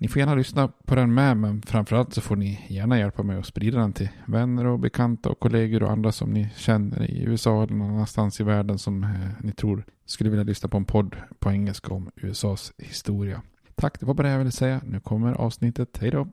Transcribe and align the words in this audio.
Ni 0.00 0.08
får 0.08 0.20
gärna 0.20 0.34
lyssna 0.34 0.68
på 0.68 0.94
den 0.94 1.14
med, 1.14 1.36
men 1.36 1.62
framförallt 1.62 2.14
så 2.14 2.20
får 2.20 2.36
ni 2.36 2.66
gärna 2.68 2.98
hjälpa 2.98 3.22
mig 3.22 3.38
att 3.38 3.46
sprida 3.46 3.78
den 3.78 3.92
till 3.92 4.08
vänner 4.26 4.66
och 4.66 4.78
bekanta 4.78 5.28
och 5.28 5.40
kollegor 5.40 5.82
och 5.82 5.90
andra 5.90 6.12
som 6.12 6.30
ni 6.30 6.48
känner 6.56 7.10
i 7.10 7.22
USA 7.22 7.62
eller 7.62 7.74
någon 7.74 7.90
annanstans 7.90 8.40
i 8.40 8.44
världen 8.44 8.78
som 8.78 9.04
eh, 9.04 9.10
ni 9.40 9.52
tror 9.52 9.84
skulle 10.06 10.30
vilja 10.30 10.44
lyssna 10.44 10.68
på 10.68 10.76
en 10.76 10.84
podd 10.84 11.16
på 11.38 11.50
engelska 11.50 11.94
om 11.94 12.10
USAs 12.16 12.72
historia. 12.78 13.42
Tack, 13.74 14.00
det 14.00 14.06
var 14.06 14.14
bara 14.14 14.26
det 14.26 14.32
jag 14.32 14.38
ville 14.38 14.50
säga. 14.50 14.80
Nu 14.84 15.00
kommer 15.00 15.32
avsnittet. 15.32 15.98
Hej 16.00 16.10
då! 16.10 16.28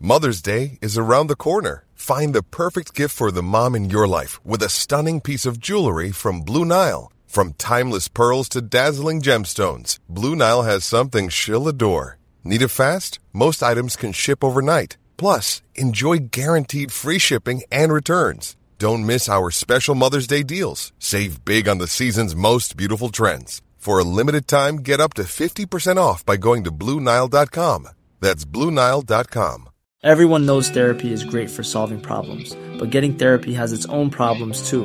Mother's 0.00 0.44
Day 0.44 0.78
is 0.80 0.98
around 0.98 1.28
the 1.28 1.36
corner. 1.36 1.84
Find 1.94 2.34
the 2.34 2.42
perfect 2.42 2.98
gift 2.98 3.16
for 3.16 3.30
the 3.30 3.42
mom 3.42 3.76
in 3.76 3.90
your 3.90 4.20
life 4.20 4.40
with 4.44 4.64
a 4.64 4.68
stunning 4.68 5.20
piece 5.20 5.48
of 5.48 5.58
jewelry 5.58 6.12
from 6.12 6.44
Blue 6.44 6.64
Nile. 6.64 7.17
From 7.28 7.52
timeless 7.58 8.08
pearls 8.08 8.48
to 8.48 8.62
dazzling 8.62 9.20
gemstones, 9.20 9.98
Blue 10.08 10.34
Nile 10.34 10.62
has 10.62 10.82
something 10.82 11.28
she'll 11.28 11.68
adore. 11.68 12.16
Need 12.42 12.62
it 12.62 12.68
fast? 12.68 13.18
Most 13.34 13.62
items 13.62 13.96
can 13.96 14.12
ship 14.12 14.42
overnight. 14.42 14.96
Plus, 15.18 15.60
enjoy 15.74 16.30
guaranteed 16.30 16.90
free 16.90 17.18
shipping 17.18 17.62
and 17.70 17.92
returns. 17.92 18.56
Don't 18.78 19.04
miss 19.04 19.28
our 19.28 19.50
special 19.50 19.94
Mother's 19.94 20.26
Day 20.26 20.42
deals. 20.42 20.92
Save 20.98 21.44
big 21.44 21.68
on 21.68 21.76
the 21.76 21.86
season's 21.86 22.34
most 22.34 22.78
beautiful 22.78 23.10
trends. 23.10 23.60
For 23.76 23.98
a 23.98 24.04
limited 24.04 24.48
time, 24.48 24.76
get 24.76 24.98
up 24.98 25.12
to 25.14 25.24
50% 25.24 25.98
off 25.98 26.24
by 26.24 26.38
going 26.38 26.64
to 26.64 26.72
BlueNile.com. 26.72 27.88
That's 28.20 28.46
BlueNile.com. 28.46 29.68
Everyone 30.02 30.46
knows 30.46 30.70
therapy 30.70 31.12
is 31.12 31.24
great 31.24 31.50
for 31.50 31.64
solving 31.64 32.00
problems, 32.00 32.56
but 32.78 32.90
getting 32.90 33.14
therapy 33.14 33.52
has 33.54 33.72
its 33.72 33.84
own 33.86 34.10
problems 34.10 34.70
too, 34.70 34.84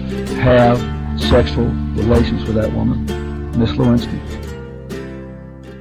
have 0.41 0.79
sexual 1.19 1.67
relations 1.95 2.47
with 2.47 2.55
that 2.55 2.73
woman, 2.73 3.05
Miss 3.59 3.77
Lewinsky. 3.77 4.17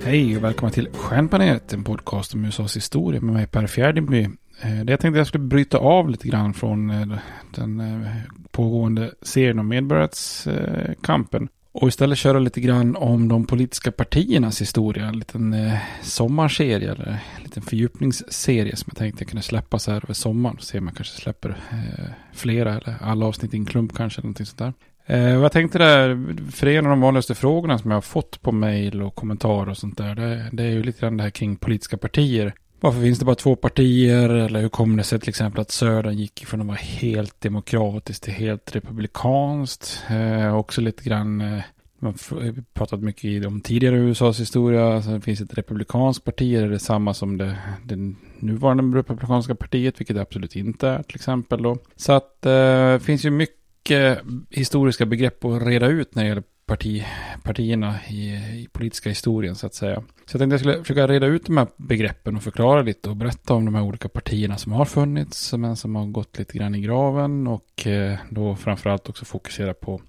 Hej 0.05 0.37
och 0.37 0.45
välkomna 0.45 0.71
till 0.71 0.89
Stjärnpaneret, 0.93 1.73
en 1.73 1.85
podcast 1.85 2.35
om 2.35 2.45
USAs 2.45 2.77
historia 2.77 3.21
med 3.21 3.35
mig 3.35 3.47
Per 3.47 3.67
Fjärdingby. 3.67 4.23
Eh, 4.63 4.85
det 4.85 4.93
jag 4.93 5.01
tänkte 5.01 5.19
jag 5.19 5.27
skulle 5.27 5.45
bryta 5.45 5.79
av 5.79 6.11
lite 6.11 6.29
grann 6.29 6.55
från 6.55 6.91
eh, 6.91 7.19
den 7.55 7.81
eh, 7.81 8.13
pågående 8.51 9.15
serien 9.23 9.59
om 9.59 9.69
medborgarrättskampen. 9.69 11.49
Och 11.73 11.89
istället 11.89 12.19
köra 12.19 12.39
lite 12.39 12.61
grann 12.61 12.97
om 12.97 13.29
de 13.29 13.47
politiska 13.47 13.93
partiernas 13.93 14.61
historia. 14.61 15.07
En 15.07 15.19
liten 15.19 15.53
eh, 15.53 15.79
sommarserie 16.03 16.93
eller 16.93 17.09
en 17.37 17.43
liten 17.43 17.63
fördjupningsserie 17.63 18.77
som 18.77 18.89
jag 18.91 18.99
tänkte 18.99 19.25
kunna 19.25 19.43
släppa 19.43 19.79
så 19.79 19.91
här 19.91 20.05
över 20.05 20.15
sommaren. 20.15 20.57
Se 20.61 20.79
om 20.79 20.87
jag 20.87 20.97
kanske 20.97 21.21
släpper 21.21 21.49
eh, 21.49 22.05
flera 22.33 22.71
eller 22.71 22.97
alla 23.01 23.27
avsnitt 23.27 23.55
i 23.55 23.57
en 23.57 23.67
klump 23.67 23.97
kanske. 23.97 24.21
Eller 24.21 24.27
någonting 24.27 24.47
sånt 24.47 24.59
där. 24.59 24.73
Eh, 25.17 25.37
och 25.37 25.45
jag 25.45 25.53
tänkte 25.53 25.79
där, 25.79 26.27
för 26.51 26.67
en 26.67 26.87
av 26.87 26.91
de 26.91 27.01
vanligaste 27.01 27.35
frågorna 27.35 27.79
som 27.79 27.91
jag 27.91 27.97
har 27.97 28.03
fått 28.03 28.43
på 28.43 28.53
mail 28.53 29.03
och 29.03 29.15
kommentarer 29.15 29.71
och 29.71 29.79
sånt 29.79 29.99
där. 29.99 30.15
Det, 30.15 30.49
det 30.53 30.63
är 30.63 30.71
ju 30.71 30.83
lite 30.83 31.01
grann 31.01 31.17
det 31.17 31.23
här 31.23 31.31
kring 31.31 31.57
politiska 31.57 31.97
partier. 31.97 32.55
Varför 32.81 33.01
finns 33.01 33.19
det 33.19 33.25
bara 33.25 33.35
två 33.35 33.57
partier? 33.57 34.29
Eller 34.29 34.61
hur 34.61 34.69
kommer 34.69 34.97
det 34.97 35.05
sig 35.05 35.21
till 35.21 35.29
exempel 35.29 35.61
att 35.61 35.71
Södern 35.71 36.19
gick 36.19 36.47
från 36.47 36.61
att 36.61 36.67
vara 36.67 36.77
helt 36.77 37.41
demokratiskt 37.41 38.23
till 38.23 38.33
helt 38.33 38.77
republikanskt? 38.77 40.03
Eh, 40.11 40.57
också 40.57 40.81
lite 40.81 41.05
grann, 41.05 41.41
eh, 41.41 41.63
man 41.99 42.15
har 42.31 42.47
eh, 42.47 42.53
pratat 42.73 43.01
mycket 43.01 43.47
om 43.47 43.61
tidigare 43.61 43.97
USAs 43.97 44.41
historia. 44.41 44.95
Alltså 44.95 45.11
det 45.11 45.21
finns 45.21 45.41
ett 45.41 45.59
republikanskt 45.59 46.25
parti, 46.25 46.55
är 46.55 46.69
det 46.69 46.79
samma 46.79 47.15
som 47.15 47.39
det, 47.39 47.59
det 47.85 48.15
nuvarande 48.39 48.99
republikanska 48.99 49.55
partiet, 49.55 50.01
vilket 50.01 50.17
det 50.17 50.23
absolut 50.23 50.57
inte 50.57 50.89
är 50.89 51.03
till 51.03 51.17
exempel. 51.17 51.63
Då. 51.63 51.79
Så 51.97 52.13
att 52.13 52.47
eh, 52.47 52.53
det 52.93 53.01
finns 53.03 53.25
ju 53.25 53.31
mycket 53.31 54.19
historiska 54.51 55.07
begrepp 55.07 55.45
att 55.45 55.63
reda 55.63 55.87
ut 55.87 56.15
när 56.15 56.23
det 56.23 56.29
gäller 56.29 56.45
parti, 56.67 57.05
partierna 57.43 57.95
i, 58.09 58.35
i 58.35 58.69
politiska 58.73 59.09
historien 59.09 59.55
så 59.55 59.67
att 59.67 59.75
säga. 59.75 60.03
Så 60.27 60.35
jag 60.35 60.41
tänkte 60.41 60.55
jag 60.55 60.61
skulle 60.61 60.79
försöka 60.79 61.07
reda 61.07 61.27
ut 61.27 61.47
de 61.47 61.57
här 61.57 61.67
begreppen 61.77 62.37
och 62.37 62.43
förklara 62.43 62.83
lite 62.83 63.11
och 63.11 63.17
berätta 63.17 63.55
om 63.55 63.65
de 63.65 63.75
här 63.75 63.83
olika 63.83 64.09
partierna 64.09 64.57
som 64.57 64.73
har 64.73 64.85
funnits 64.85 65.53
men 65.53 65.77
som 65.77 65.97
har 65.97 66.07
gått 66.07 66.39
lite 66.39 66.59
grann 66.59 66.75
i 66.75 66.81
graven 66.81 67.47
och 67.47 67.87
eh, 67.87 68.19
då 68.31 68.57
framförallt 68.57 69.09
också 69.09 69.25
fokusera 69.25 69.75
på 69.75 70.01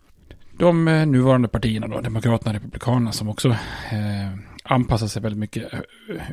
de 0.58 0.88
eh, 0.88 1.06
nuvarande 1.06 1.48
partierna 1.48 1.88
då, 1.88 2.02
Demokraterna 2.02 2.50
och 2.50 2.54
Republikanerna 2.54 3.12
som 3.12 3.30
också 3.30 3.50
eh, 3.92 4.38
anpassar 4.64 5.08
sig 5.08 5.22
väldigt 5.22 5.40
mycket 5.40 5.74
eh, 5.74 5.80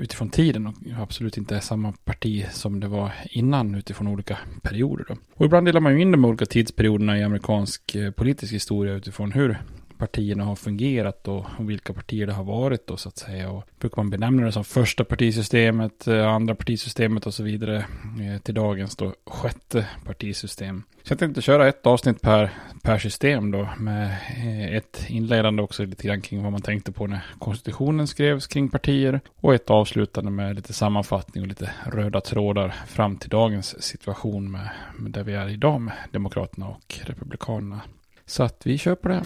utifrån 0.00 0.30
tiden 0.30 0.66
och 0.66 0.74
absolut 1.00 1.36
inte 1.36 1.56
är 1.56 1.60
samma 1.60 1.92
parti 1.92 2.46
som 2.52 2.80
det 2.80 2.88
var 2.88 3.12
innan 3.30 3.74
utifrån 3.74 4.08
olika 4.08 4.38
perioder. 4.62 5.04
Då. 5.08 5.16
Och 5.34 5.46
ibland 5.46 5.66
delar 5.66 5.80
man 5.80 5.94
ju 5.94 6.02
in 6.02 6.12
de 6.12 6.24
olika 6.24 6.46
tidsperioderna 6.46 7.18
i 7.18 7.22
amerikansk 7.22 7.94
eh, 7.94 8.10
politisk 8.10 8.52
historia 8.52 8.94
utifrån 8.94 9.32
hur 9.32 9.58
partierna 9.98 10.44
har 10.44 10.56
fungerat 10.56 11.28
och 11.28 11.44
vilka 11.58 11.92
partier 11.92 12.26
det 12.26 12.32
har 12.32 12.44
varit 12.44 12.86
då 12.86 12.96
så 12.96 13.08
att 13.08 13.18
säga. 13.18 13.50
Och 13.50 13.64
brukar 13.80 14.02
man 14.02 14.10
benämna 14.10 14.46
det 14.46 14.52
som 14.52 14.64
första 14.64 15.04
partisystemet, 15.04 16.06
eh, 16.06 16.28
andra 16.28 16.54
partisystemet 16.54 17.26
och 17.26 17.34
så 17.34 17.42
vidare 17.42 17.76
eh, 17.76 18.42
till 18.42 18.54
dagens 18.54 18.96
då 18.96 19.14
sjätte 19.26 19.86
partisystem. 20.04 20.82
Så 21.02 21.12
jag 21.12 21.18
tänkte 21.18 21.42
köra 21.42 21.68
ett 21.68 21.86
avsnitt 21.86 22.20
per, 22.20 22.50
per 22.82 22.98
system 22.98 23.50
då 23.50 23.68
med 23.78 24.06
eh, 24.36 24.76
ett 24.76 25.04
inledande 25.08 25.62
också 25.62 25.84
lite 25.84 26.06
grann 26.06 26.20
kring 26.20 26.42
vad 26.42 26.52
man 26.52 26.62
tänkte 26.62 26.92
på 26.92 27.06
när 27.06 27.20
konstitutionen 27.38 28.06
skrevs 28.06 28.46
kring 28.46 28.68
partier 28.68 29.20
och 29.36 29.54
ett 29.54 29.70
avslutande 29.70 30.30
med 30.30 30.56
lite 30.56 30.72
sammanfattning 30.72 31.42
och 31.42 31.48
lite 31.48 31.70
röda 31.86 32.20
trådar 32.20 32.74
fram 32.86 33.16
till 33.16 33.30
dagens 33.30 33.82
situation 33.82 34.50
med, 34.50 34.68
med 34.98 35.12
där 35.12 35.24
vi 35.24 35.34
är 35.34 35.48
idag 35.48 35.80
med 35.80 35.94
Demokraterna 36.10 36.68
och 36.68 36.98
Republikanerna. 37.04 37.80
Så 38.26 38.42
att 38.42 38.66
vi 38.66 38.78
kör 38.78 38.94
på 38.94 39.08
det. 39.08 39.22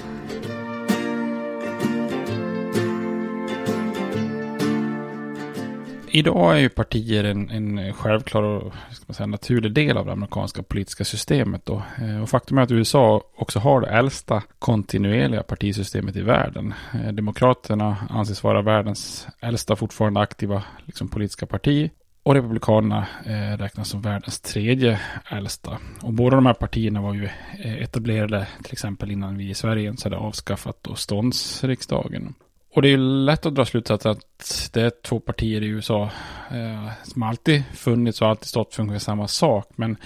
Idag 6.15 6.55
är 6.57 6.61
ju 6.61 6.69
partier 6.69 7.25
en, 7.25 7.51
en 7.51 7.93
självklar 7.93 8.43
och 8.43 8.73
ska 8.91 9.05
man 9.07 9.15
säga, 9.15 9.27
naturlig 9.27 9.73
del 9.73 9.97
av 9.97 10.07
det 10.07 10.13
amerikanska 10.13 10.63
politiska 10.63 11.05
systemet. 11.05 11.67
Då. 11.67 11.83
Eh, 12.03 12.23
och 12.23 12.29
faktum 12.29 12.59
är 12.59 12.63
att 12.63 12.71
USA 12.71 13.23
också 13.37 13.59
har 13.59 13.81
det 13.81 13.87
äldsta 13.87 14.43
kontinuerliga 14.59 15.43
partisystemet 15.43 16.17
i 16.17 16.23
världen. 16.23 16.75
Eh, 16.95 17.13
demokraterna 17.13 17.97
anses 18.11 18.45
vara 18.45 18.63
världens 18.63 19.27
äldsta 19.41 19.77
fortfarande 19.77 20.21
aktiva 20.21 20.63
liksom, 20.85 21.09
politiska 21.09 21.47
parti. 21.47 21.91
Och 22.23 22.35
Republikanerna 22.35 23.07
eh, 23.27 23.59
räknas 23.59 23.89
som 23.89 24.01
världens 24.01 24.41
tredje 24.41 25.01
äldsta. 25.31 25.79
Och 26.03 26.13
båda 26.13 26.37
de 26.37 26.47
här 26.47 26.55
partierna 26.55 27.01
var 27.01 27.15
ju 27.15 27.25
eh, 27.65 27.83
etablerade 27.83 28.47
till 28.63 28.73
exempel 28.73 29.11
innan 29.11 29.37
vi 29.37 29.51
i 29.51 29.55
Sverige 29.55 29.85
ens 29.85 30.05
hade 30.05 30.17
avskaffat 30.17 30.87
ståndsriksdagen. 30.95 32.35
Och 32.75 32.83
det 32.83 32.89
är 32.89 32.91
ju 32.91 32.97
lätt 32.97 33.47
att 33.47 33.55
dra 33.55 33.65
slutsatsen 33.65 34.11
att 34.11 34.71
det 34.73 34.81
är 34.81 34.93
två 35.03 35.21
partier 35.21 35.63
i 35.63 35.67
USA 35.67 36.11
eh, 36.51 36.91
som 37.03 37.23
alltid 37.23 37.63
funnits 37.75 38.23
och 38.23 38.29
alltid 38.29 38.49
stått 38.49 38.75
för 38.75 38.99
samma 38.99 39.29
sak. 39.29 39.67
Men 39.77 39.97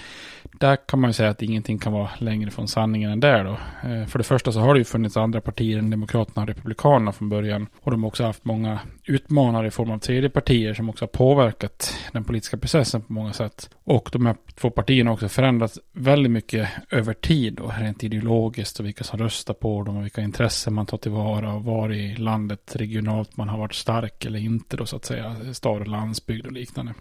där 0.59 0.75
kan 0.87 0.99
man 0.99 1.09
ju 1.09 1.13
säga 1.13 1.29
att 1.29 1.41
ingenting 1.41 1.79
kan 1.79 1.93
vara 1.93 2.09
längre 2.17 2.51
från 2.51 2.67
sanningen 2.67 3.11
än 3.11 3.19
där 3.19 3.43
då. 3.43 3.57
Eh, 3.89 4.05
för 4.05 4.17
det 4.17 4.23
första 4.23 4.51
så 4.51 4.59
har 4.59 4.73
det 4.73 4.79
ju 4.79 4.83
funnits 4.83 5.17
andra 5.17 5.41
partier 5.41 5.77
än 5.77 5.89
Demokraterna 5.89 6.41
och 6.41 6.47
Republikanerna 6.47 7.11
från 7.11 7.29
början. 7.29 7.67
Och 7.81 7.91
de 7.91 8.03
har 8.03 8.07
också 8.07 8.23
haft 8.23 8.45
många 8.45 8.79
utmanare 9.05 9.67
i 9.67 9.71
form 9.71 9.91
av 9.91 9.99
tredje 9.99 10.29
partier 10.29 10.73
som 10.73 10.89
också 10.89 11.05
har 11.05 11.09
påverkat 11.09 11.99
den 12.11 12.23
politiska 12.23 12.57
processen 12.57 13.01
på 13.01 13.13
många 13.13 13.33
sätt. 13.33 13.69
Och 13.83 14.09
de 14.13 14.25
här 14.25 14.35
två 14.55 14.69
partierna 14.69 15.09
har 15.09 15.13
också 15.13 15.29
förändrats 15.29 15.79
väldigt 15.93 16.31
mycket 16.31 16.69
över 16.89 17.13
tid 17.13 17.53
då, 17.53 17.73
rent 17.77 18.03
ideologiskt 18.03 18.79
och 18.79 18.85
vilka 18.85 19.03
som 19.03 19.19
röstar 19.19 19.53
på 19.53 19.83
dem 19.83 19.97
och 19.97 20.03
vilka 20.03 20.21
intressen 20.21 20.73
man 20.73 20.85
tar 20.85 20.97
tillvara 20.97 21.53
och 21.53 21.63
var 21.63 21.93
i 21.93 22.15
landet 22.15 22.75
regionalt 22.75 23.37
man 23.37 23.49
har 23.49 23.57
varit 23.57 23.73
stark 23.73 24.25
eller 24.25 24.39
inte 24.39 24.77
då 24.77 24.85
så 24.85 24.95
att 24.95 25.05
säga, 25.05 25.35
stad 25.53 25.81
och 25.81 25.87
landsbygd 25.87 26.45
och 26.45 26.51
liknande. 26.51 26.93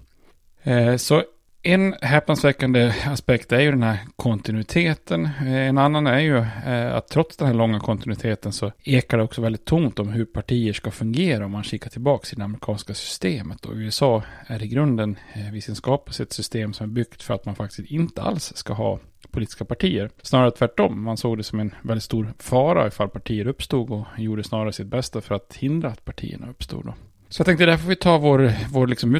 Eh, 0.62 0.96
så 0.96 1.22
en 1.66 1.94
häpnadsväckande 2.02 2.92
aspekt 3.06 3.52
är 3.52 3.60
ju 3.60 3.70
den 3.70 3.82
här 3.82 3.98
kontinuiteten. 4.16 5.24
Eh, 5.24 5.68
en 5.68 5.78
annan 5.78 6.06
är 6.06 6.18
ju 6.18 6.36
eh, 6.66 6.94
att 6.94 7.08
trots 7.08 7.36
den 7.36 7.46
här 7.46 7.54
långa 7.54 7.80
kontinuiteten 7.80 8.52
så 8.52 8.72
ekar 8.84 9.18
det 9.18 9.24
också 9.24 9.40
väldigt 9.40 9.64
tomt 9.64 9.98
om 9.98 10.08
hur 10.08 10.24
partier 10.24 10.72
ska 10.72 10.90
fungera 10.90 11.44
om 11.44 11.50
man 11.50 11.62
kikar 11.62 11.90
tillbaka 11.90 12.28
i 12.32 12.36
det 12.36 12.44
amerikanska 12.44 12.94
systemet. 12.94 13.66
Och 13.66 13.72
USA 13.74 14.22
är 14.46 14.62
i 14.62 14.68
grunden 14.68 15.18
eh, 15.32 15.52
vid 15.52 15.64
sin 15.64 15.74
skapelse 15.74 16.22
ett 16.22 16.32
system 16.32 16.72
som 16.72 16.84
är 16.84 16.94
byggt 16.94 17.22
för 17.22 17.34
att 17.34 17.44
man 17.44 17.54
faktiskt 17.54 17.90
inte 17.90 18.22
alls 18.22 18.56
ska 18.56 18.72
ha 18.72 18.98
politiska 19.30 19.64
partier. 19.64 20.10
Snarare 20.22 20.50
tvärtom, 20.50 21.02
man 21.02 21.16
såg 21.16 21.36
det 21.36 21.42
som 21.42 21.60
en 21.60 21.74
väldigt 21.82 22.04
stor 22.04 22.34
fara 22.38 22.86
ifall 22.86 23.08
partier 23.08 23.46
uppstod 23.46 23.90
och 23.90 24.06
gjorde 24.18 24.44
snarare 24.44 24.72
sitt 24.72 24.86
bästa 24.86 25.20
för 25.20 25.34
att 25.34 25.56
hindra 25.56 25.88
att 25.88 26.04
partierna 26.04 26.50
uppstod. 26.50 26.84
Då. 26.84 26.94
Så 27.28 27.40
jag 27.40 27.46
tänkte 27.46 27.66
därför 27.66 27.88
vi 27.88 27.96
tar 27.96 28.18
vår, 28.18 28.52
vår 28.72 28.86
liksom 28.86 29.10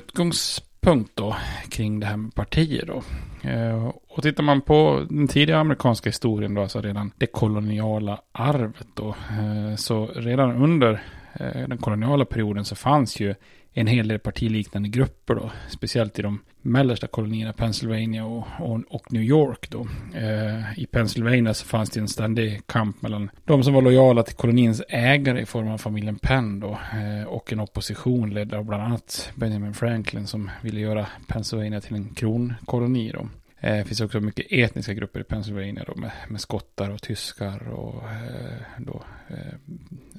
utgångspunkt 0.87 1.17
då 1.17 1.37
kring 1.69 2.01
det 2.01 2.07
här 2.07 2.17
med 2.17 2.35
partier 2.35 2.87
då. 2.87 3.03
Eh, 3.51 3.93
och 4.09 4.23
tittar 4.23 4.43
man 4.43 4.61
på 4.61 5.07
den 5.11 5.29
tidiga 5.29 5.59
amerikanska 5.59 6.09
historien 6.09 6.55
då, 6.55 6.63
alltså 6.63 6.81
redan 6.81 7.11
det 7.17 7.27
koloniala 7.27 8.21
arvet 8.33 8.87
då, 8.95 9.09
eh, 9.09 9.77
så 9.77 10.07
redan 10.07 10.63
under 10.63 11.03
eh, 11.35 11.69
den 11.69 11.79
koloniala 11.79 12.25
perioden 12.25 12.65
så 12.65 12.75
fanns 12.75 13.21
ju 13.21 13.35
en 13.79 13.87
hel 13.87 14.09
del 14.09 14.19
partiliknande 14.19 14.89
grupper 14.89 15.35
då, 15.35 15.51
speciellt 15.69 16.19
i 16.19 16.23
de 16.23 16.39
mellersta 16.63 17.07
kolonierna 17.07 17.53
Pennsylvania 17.53 18.25
och, 18.25 18.47
och, 18.59 18.81
och 18.89 19.13
New 19.13 19.23
York 19.23 19.71
då. 19.71 19.87
Eh, 20.15 20.79
I 20.79 20.87
Pennsylvania 20.87 21.55
så 21.55 21.67
fanns 21.67 21.91
det 21.91 22.01
en 22.01 22.09
ständig 22.09 22.67
kamp 22.67 23.03
mellan 23.03 23.31
de 23.45 23.65
som 23.65 23.75
var 23.75 23.83
lojala 23.83 24.23
till 24.23 24.37
kolonins 24.37 24.83
ägare 24.89 25.41
i 25.41 25.47
form 25.47 25.69
av 25.69 25.79
familjen 25.79 26.17
Penn 26.17 26.61
då 26.61 26.71
eh, 26.71 27.29
och 27.29 27.53
en 27.53 27.61
opposition 27.61 28.31
ledd 28.31 28.55
av 28.55 28.65
bland 28.65 28.83
annat 28.83 29.33
Benjamin 29.35 29.75
Franklin 29.75 30.27
som 30.27 30.51
ville 30.63 30.81
göra 30.81 31.07
Pennsylvania 31.27 31.81
till 31.81 31.95
en 31.95 32.15
kronkoloni 32.15 33.11
då. 33.15 33.29
Det 33.61 33.85
finns 33.87 34.01
också 34.01 34.21
mycket 34.21 34.47
etniska 34.51 34.95
grupper 34.95 35.21
i 35.21 35.25
Pennsylvania 35.25 35.85
då, 35.87 35.95
med, 35.95 36.11
med 36.29 36.41
skottar 36.41 36.91
och 36.91 37.03
tyskar 37.03 37.69
och 37.69 38.03
eh, 38.03 38.59
då, 38.79 39.03
eh, 39.29 39.55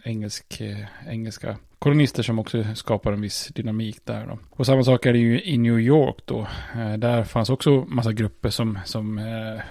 engelsk, 0.03 0.61
engelska 1.07 1.57
kolonister 1.79 2.23
som 2.23 2.39
också 2.39 2.63
skapar 2.75 3.11
en 3.11 3.21
viss 3.21 3.47
dynamik 3.47 4.05
där. 4.05 4.25
Då. 4.27 4.39
Och 4.49 4.65
samma 4.65 4.83
sak 4.83 5.05
är 5.05 5.13
det 5.13 5.19
ju 5.19 5.41
i 5.41 5.57
New 5.57 5.79
York 5.79 6.17
då. 6.25 6.47
Där 6.97 7.23
fanns 7.23 7.49
också 7.49 7.85
massa 7.87 8.13
grupper 8.13 8.49
som, 8.49 8.79
som 8.85 9.21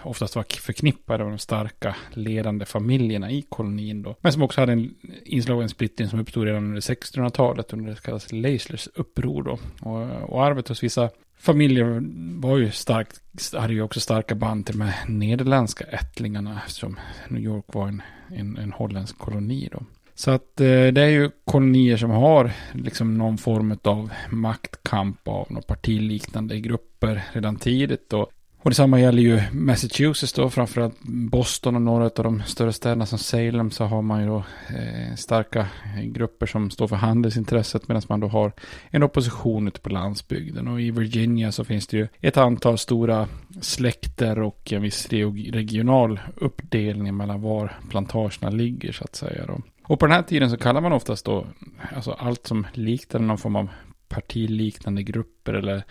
oftast 0.02 0.36
var 0.36 0.44
förknippade 0.60 1.24
med 1.24 1.32
de 1.32 1.38
starka 1.38 1.96
ledande 2.12 2.64
familjerna 2.64 3.30
i 3.30 3.42
kolonin 3.42 4.02
då. 4.02 4.16
Men 4.20 4.32
som 4.32 4.42
också 4.42 4.60
hade 4.60 4.72
en 4.72 4.94
inslag 5.24 5.56
av 5.56 5.62
en 5.62 5.68
splittring 5.68 6.08
som 6.08 6.20
uppstod 6.20 6.44
redan 6.44 6.64
under 6.64 6.80
1600-talet 6.80 7.72
under 7.72 7.90
det 7.90 8.02
kallas 8.02 8.32
Leislers 8.32 8.88
uppror 8.94 9.42
då. 9.42 9.58
Och, 9.90 10.32
och 10.32 10.44
arvet 10.44 10.68
hos 10.68 10.82
vissa 10.82 11.10
Familjen 11.38 12.40
var 12.40 12.58
ju 12.58 12.70
starkt, 12.70 13.20
hade 13.52 13.72
ju 13.72 13.82
också 13.82 14.00
starka 14.00 14.34
band 14.34 14.66
till 14.66 14.78
de 14.78 14.84
här 14.84 15.08
nederländska 15.08 15.84
ättlingarna 15.84 16.60
eftersom 16.66 16.98
New 17.28 17.42
York 17.42 17.64
var 17.66 17.88
en, 17.88 18.02
en, 18.28 18.56
en 18.56 18.72
holländsk 18.72 19.18
koloni 19.18 19.68
då. 19.72 19.82
Så 20.14 20.30
att 20.30 20.60
eh, 20.60 20.86
det 20.86 21.02
är 21.02 21.08
ju 21.08 21.30
kolonier 21.44 21.96
som 21.96 22.10
har 22.10 22.52
liksom 22.72 23.18
någon 23.18 23.38
form 23.38 23.78
av 23.82 24.10
maktkamp 24.30 25.28
av 25.28 25.46
några 25.50 25.62
partiliknande 25.62 26.60
grupper 26.60 27.24
redan 27.32 27.56
tidigt. 27.56 28.12
Och, 28.12 28.30
och 28.66 28.70
detsamma 28.70 29.00
gäller 29.00 29.22
ju 29.22 29.42
Massachusetts 29.52 30.32
då, 30.32 30.50
framförallt 30.50 30.94
Boston 31.02 31.76
och 31.76 31.82
några 31.82 32.04
av 32.04 32.10
de 32.14 32.42
större 32.42 32.72
städerna 32.72 33.06
som 33.06 33.18
Salem 33.18 33.70
så 33.70 33.84
har 33.84 34.02
man 34.02 34.20
ju 34.20 34.26
då 34.26 34.44
eh, 34.68 35.14
starka 35.16 35.66
grupper 36.04 36.46
som 36.46 36.70
står 36.70 36.88
för 36.88 36.96
handelsintresset 36.96 37.88
medan 37.88 38.02
man 38.08 38.20
då 38.20 38.28
har 38.28 38.52
en 38.90 39.02
opposition 39.02 39.68
ute 39.68 39.80
på 39.80 39.88
landsbygden. 39.88 40.68
Och 40.68 40.80
i 40.80 40.90
Virginia 40.90 41.52
så 41.52 41.64
finns 41.64 41.86
det 41.86 41.96
ju 41.96 42.08
ett 42.20 42.36
antal 42.36 42.78
stora 42.78 43.28
släkter 43.60 44.38
och 44.38 44.72
en 44.72 44.82
viss 44.82 45.08
regional 45.52 46.20
uppdelning 46.36 47.16
mellan 47.16 47.42
var 47.42 47.78
plantagerna 47.90 48.50
ligger 48.50 48.92
så 48.92 49.04
att 49.04 49.16
säga. 49.16 49.46
Då. 49.46 49.60
Och 49.82 50.00
på 50.00 50.06
den 50.06 50.14
här 50.14 50.22
tiden 50.22 50.50
så 50.50 50.56
kallar 50.56 50.80
man 50.80 50.92
oftast 50.92 51.24
då, 51.24 51.46
alltså 51.94 52.10
allt 52.10 52.46
som 52.46 52.66
liknar 52.72 53.20
någon 53.20 53.38
form 53.38 53.56
av 53.56 53.68
partiliknande 54.08 55.02
grupper 55.02 55.54
eller 55.54 55.84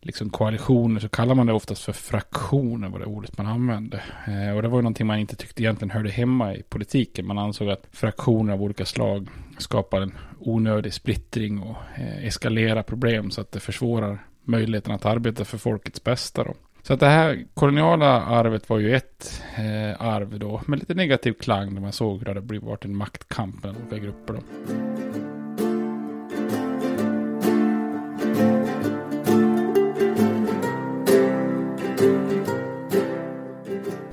liksom 0.00 0.30
koalitioner 0.30 1.00
så 1.00 1.08
kallar 1.08 1.34
man 1.34 1.46
det 1.46 1.52
oftast 1.52 1.82
för 1.82 1.92
fraktioner 1.92 2.88
var 2.88 2.98
det 2.98 3.04
ordet 3.04 3.38
man 3.38 3.46
använde. 3.46 4.02
Eh, 4.26 4.56
och 4.56 4.62
det 4.62 4.68
var 4.68 4.78
ju 4.78 4.82
någonting 4.82 5.06
man 5.06 5.18
inte 5.18 5.36
tyckte 5.36 5.62
egentligen 5.62 5.90
hörde 5.90 6.10
hemma 6.10 6.54
i 6.54 6.62
politiken. 6.62 7.26
Man 7.26 7.38
ansåg 7.38 7.70
att 7.70 7.86
fraktioner 7.92 8.52
av 8.52 8.62
olika 8.62 8.84
slag 8.84 9.28
skapar 9.58 10.00
en 10.00 10.14
onödig 10.38 10.92
splittring 10.92 11.60
och 11.60 11.76
eh, 11.96 12.26
eskalerar 12.26 12.82
problem 12.82 13.30
så 13.30 13.40
att 13.40 13.52
det 13.52 13.60
försvårar 13.60 14.18
möjligheten 14.44 14.94
att 14.94 15.06
arbeta 15.06 15.44
för 15.44 15.58
folkets 15.58 16.04
bästa. 16.04 16.44
Då. 16.44 16.54
Så 16.82 16.92
att 16.92 17.00
det 17.00 17.06
här 17.06 17.44
koloniala 17.54 18.22
arvet 18.22 18.68
var 18.68 18.78
ju 18.78 18.96
ett 18.96 19.42
eh, 19.56 20.02
arv 20.02 20.38
då 20.38 20.62
med 20.66 20.78
lite 20.78 20.94
negativ 20.94 21.32
klang 21.32 21.74
när 21.74 21.80
man 21.80 21.92
såg 21.92 22.18
hur 22.18 22.24
det 22.24 22.40
hade 22.40 22.58
varit 22.58 22.84
en 22.84 22.96
maktkamp 22.96 23.62
mellan 23.62 23.76
olika 23.76 23.98
grupper. 23.98 24.34
Då. 24.34 25.05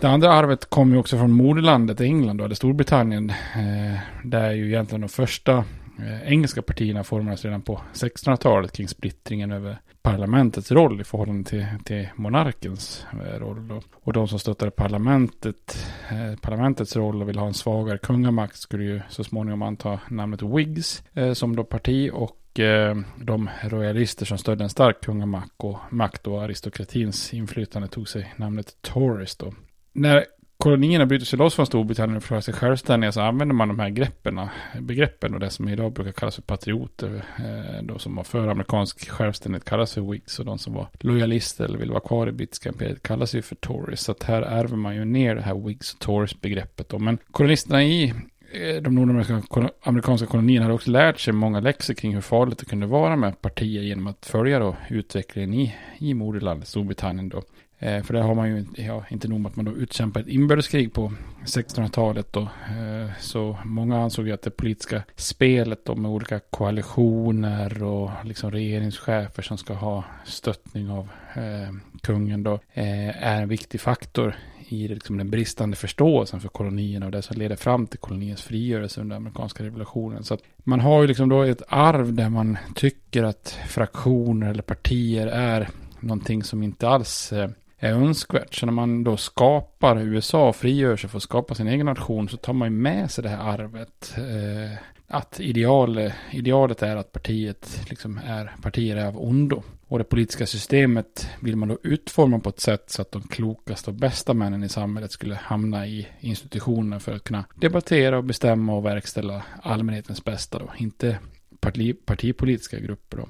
Det 0.03 0.09
andra 0.09 0.33
arvet 0.33 0.65
kom 0.65 0.91
ju 0.91 0.97
också 0.97 1.17
från 1.17 1.31
moderlandet 1.31 2.01
England, 2.01 2.37
då, 2.37 2.43
eller 2.45 2.55
Storbritannien. 2.55 3.29
Eh, 3.29 3.99
där 4.23 4.51
ju 4.51 4.67
egentligen 4.67 5.01
de 5.01 5.09
första 5.09 5.57
eh, 5.99 6.31
engelska 6.31 6.61
partierna 6.61 7.03
formades 7.03 7.45
redan 7.45 7.61
på 7.61 7.81
1600-talet 7.93 8.71
kring 8.71 8.87
splittringen 8.87 9.51
över 9.51 9.77
parlamentets 10.01 10.71
roll 10.71 11.01
i 11.01 11.03
förhållande 11.03 11.49
till, 11.49 11.65
till 11.83 12.07
monarkens 12.15 13.05
eh, 13.11 13.39
roll. 13.39 13.67
Då. 13.67 13.81
Och 13.93 14.13
de 14.13 14.27
som 14.27 14.39
stöttade 14.39 14.71
parlamentet, 14.71 15.87
eh, 16.09 16.39
parlamentets 16.39 16.95
roll 16.95 17.21
och 17.21 17.29
ville 17.29 17.39
ha 17.39 17.47
en 17.47 17.53
svagare 17.53 17.97
kungamakt 17.97 18.57
skulle 18.57 18.83
ju 18.83 19.01
så 19.09 19.23
småningom 19.23 19.61
anta 19.61 19.99
namnet 20.09 20.41
Whigs 20.41 21.03
eh, 21.13 21.33
som 21.33 21.55
då 21.55 21.63
parti 21.63 22.09
och 22.13 22.59
eh, 22.59 22.97
de 23.17 23.49
royalister 23.63 24.25
som 24.25 24.37
stödde 24.37 24.63
en 24.63 24.69
stark 24.69 25.01
kungamakt 25.01 25.51
och 25.57 25.77
makt 25.89 26.27
och 26.27 26.43
aristokratins 26.43 27.33
inflytande 27.33 27.87
tog 27.87 28.09
sig 28.09 28.33
namnet 28.37 28.77
Tories 28.81 29.35
då. 29.35 29.53
När 29.93 30.25
kolonierna 30.63 31.05
bryter 31.05 31.25
sig 31.25 31.39
loss 31.39 31.55
från 31.55 31.65
Storbritannien 31.65 32.17
och 32.17 32.23
förklarar 32.23 32.41
sig 32.41 32.53
självständiga 32.53 33.11
så 33.11 33.21
använder 33.21 33.55
man 33.55 33.67
de 33.67 33.79
här 33.79 33.89
greppen, 33.89 34.39
begreppen 34.81 35.33
och 35.33 35.39
det 35.39 35.49
som 35.49 35.69
idag 35.69 35.93
brukar 35.93 36.11
kallas 36.11 36.35
för 36.35 36.41
patrioter. 36.41 37.25
Eh, 37.37 37.83
de 37.83 37.99
som 37.99 38.15
var 38.15 38.23
för 38.23 38.47
amerikansk 38.47 39.09
självständighet 39.09 39.65
kallas 39.65 39.93
för 39.93 40.11
Whigs 40.11 40.39
och 40.39 40.45
de 40.45 40.59
som 40.59 40.73
var 40.73 40.87
lojalister 40.99 41.65
eller 41.65 41.77
ville 41.77 41.91
vara 41.91 42.01
kvar 42.01 42.27
i 42.27 42.31
brittiska 42.31 42.69
imperiet 42.69 43.03
kallas 43.03 43.35
ju 43.35 43.41
för 43.41 43.55
Tories. 43.55 44.01
Så 44.01 44.11
att 44.11 44.23
här 44.23 44.41
ärver 44.41 44.77
man 44.77 44.95
ju 44.95 45.05
ner 45.05 45.35
det 45.35 45.41
här 45.41 45.67
Whigs 45.67 45.93
och 45.93 45.99
Tories 45.99 46.41
begreppet 46.41 46.89
då. 46.89 46.99
Men 46.99 47.17
kolonisterna 47.31 47.83
i 47.83 48.13
eh, 48.53 48.81
de 48.81 48.95
nordamerikanska 48.95 50.27
kolonierna 50.27 50.65
hade 50.65 50.75
också 50.75 50.91
lärt 50.91 51.19
sig 51.19 51.33
många 51.33 51.59
läxor 51.59 51.93
kring 51.93 52.13
hur 52.13 52.21
farligt 52.21 52.57
det 52.57 52.65
kunde 52.65 52.87
vara 52.87 53.15
med 53.15 53.41
partier 53.41 53.81
genom 53.81 54.07
att 54.07 54.25
följa 54.25 54.59
då 54.59 54.75
utvecklingen 54.89 55.53
i, 55.53 55.75
i 55.97 56.13
moderlandet 56.13 56.67
Storbritannien 56.67 57.29
då. 57.29 57.41
Eh, 57.79 58.03
för 58.03 58.13
där 58.13 58.21
har 58.21 58.35
man 58.35 58.49
ju 58.49 58.65
ja, 58.75 59.03
inte 59.09 59.27
nog 59.27 59.39
med 59.39 59.49
att 59.49 59.55
man 59.55 59.65
då 59.65 59.71
utkämpar 59.71 60.21
ett 60.21 60.27
inbördeskrig 60.27 60.93
på 60.93 61.13
1600-talet 61.45 62.33
då. 62.33 62.41
Eh, 62.41 63.09
så 63.19 63.57
många 63.65 64.01
ansåg 64.01 64.27
ju 64.27 64.33
att 64.33 64.41
det 64.41 64.51
politiska 64.51 65.03
spelet 65.15 65.85
då 65.85 65.95
med 65.95 66.11
olika 66.11 66.39
koalitioner 66.39 67.83
och 67.83 68.09
liksom 68.23 68.51
regeringschefer 68.51 69.41
som 69.41 69.57
ska 69.57 69.73
ha 69.73 70.03
stöttning 70.25 70.89
av 70.89 71.07
eh, 71.33 71.73
kungen 72.01 72.43
då 72.43 72.53
eh, 72.73 73.25
är 73.27 73.41
en 73.41 73.49
viktig 73.49 73.81
faktor 73.81 74.35
i 74.67 74.87
liksom 74.87 75.17
den 75.17 75.29
bristande 75.29 75.75
förståelsen 75.77 76.39
för 76.39 76.49
kolonierna 76.49 77.05
och 77.05 77.11
det 77.11 77.21
som 77.21 77.37
leder 77.37 77.55
fram 77.55 77.87
till 77.87 77.99
koloniens 77.99 78.41
frigörelse 78.41 79.01
under 79.01 79.15
amerikanska 79.15 79.63
revolutionen. 79.63 80.23
Så 80.23 80.33
att 80.33 80.41
man 80.57 80.79
har 80.79 81.01
ju 81.01 81.07
liksom 81.07 81.29
då 81.29 81.41
ett 81.41 81.61
arv 81.67 82.13
där 82.13 82.29
man 82.29 82.57
tycker 82.75 83.23
att 83.23 83.59
fraktioner 83.67 84.49
eller 84.49 84.63
partier 84.63 85.27
är 85.27 85.69
någonting 85.99 86.43
som 86.43 86.63
inte 86.63 86.87
alls 86.87 87.33
eh, 87.33 87.49
är 87.83 87.93
önskvärt. 87.93 88.55
Så 88.55 88.65
när 88.65 88.73
man 88.73 89.03
då 89.03 89.17
skapar 89.17 90.01
USA 90.01 90.49
och 90.49 90.55
frigör 90.55 90.97
sig 90.97 91.09
för 91.09 91.17
att 91.17 91.23
skapa 91.23 91.55
sin 91.55 91.67
egen 91.67 91.85
nation 91.85 92.29
så 92.29 92.37
tar 92.37 92.53
man 92.53 92.67
ju 92.67 92.77
med 92.77 93.11
sig 93.11 93.23
det 93.23 93.29
här 93.29 93.53
arvet. 93.53 94.15
Eh, 94.17 94.77
att 95.07 95.39
ideal, 95.39 96.11
idealet 96.31 96.81
är 96.81 96.95
att 96.95 97.11
partiet 97.11 97.85
liksom 97.89 98.19
är 98.25 98.55
partier 98.61 98.95
är 98.95 99.05
av 99.05 99.23
ondo. 99.23 99.63
Och 99.87 99.97
det 99.97 100.03
politiska 100.03 100.45
systemet 100.45 101.29
vill 101.39 101.55
man 101.55 101.69
då 101.69 101.77
utforma 101.83 102.39
på 102.39 102.49
ett 102.49 102.59
sätt 102.59 102.89
så 102.89 103.01
att 103.01 103.11
de 103.11 103.21
klokaste 103.21 103.89
och 103.89 103.95
bästa 103.95 104.33
männen 104.33 104.63
i 104.63 104.69
samhället 104.69 105.11
skulle 105.11 105.35
hamna 105.35 105.87
i 105.87 106.07
institutioner 106.19 106.99
för 106.99 107.15
att 107.15 107.23
kunna 107.23 107.45
debattera 107.55 108.17
och 108.17 108.23
bestämma 108.23 108.73
och 108.73 108.85
verkställa 108.85 109.43
allmänhetens 109.61 110.23
bästa 110.23 110.59
då. 110.59 110.71
Inte 110.77 111.17
parti, 111.59 112.05
partipolitiska 112.05 112.79
grupper 112.79 113.17
då. 113.17 113.29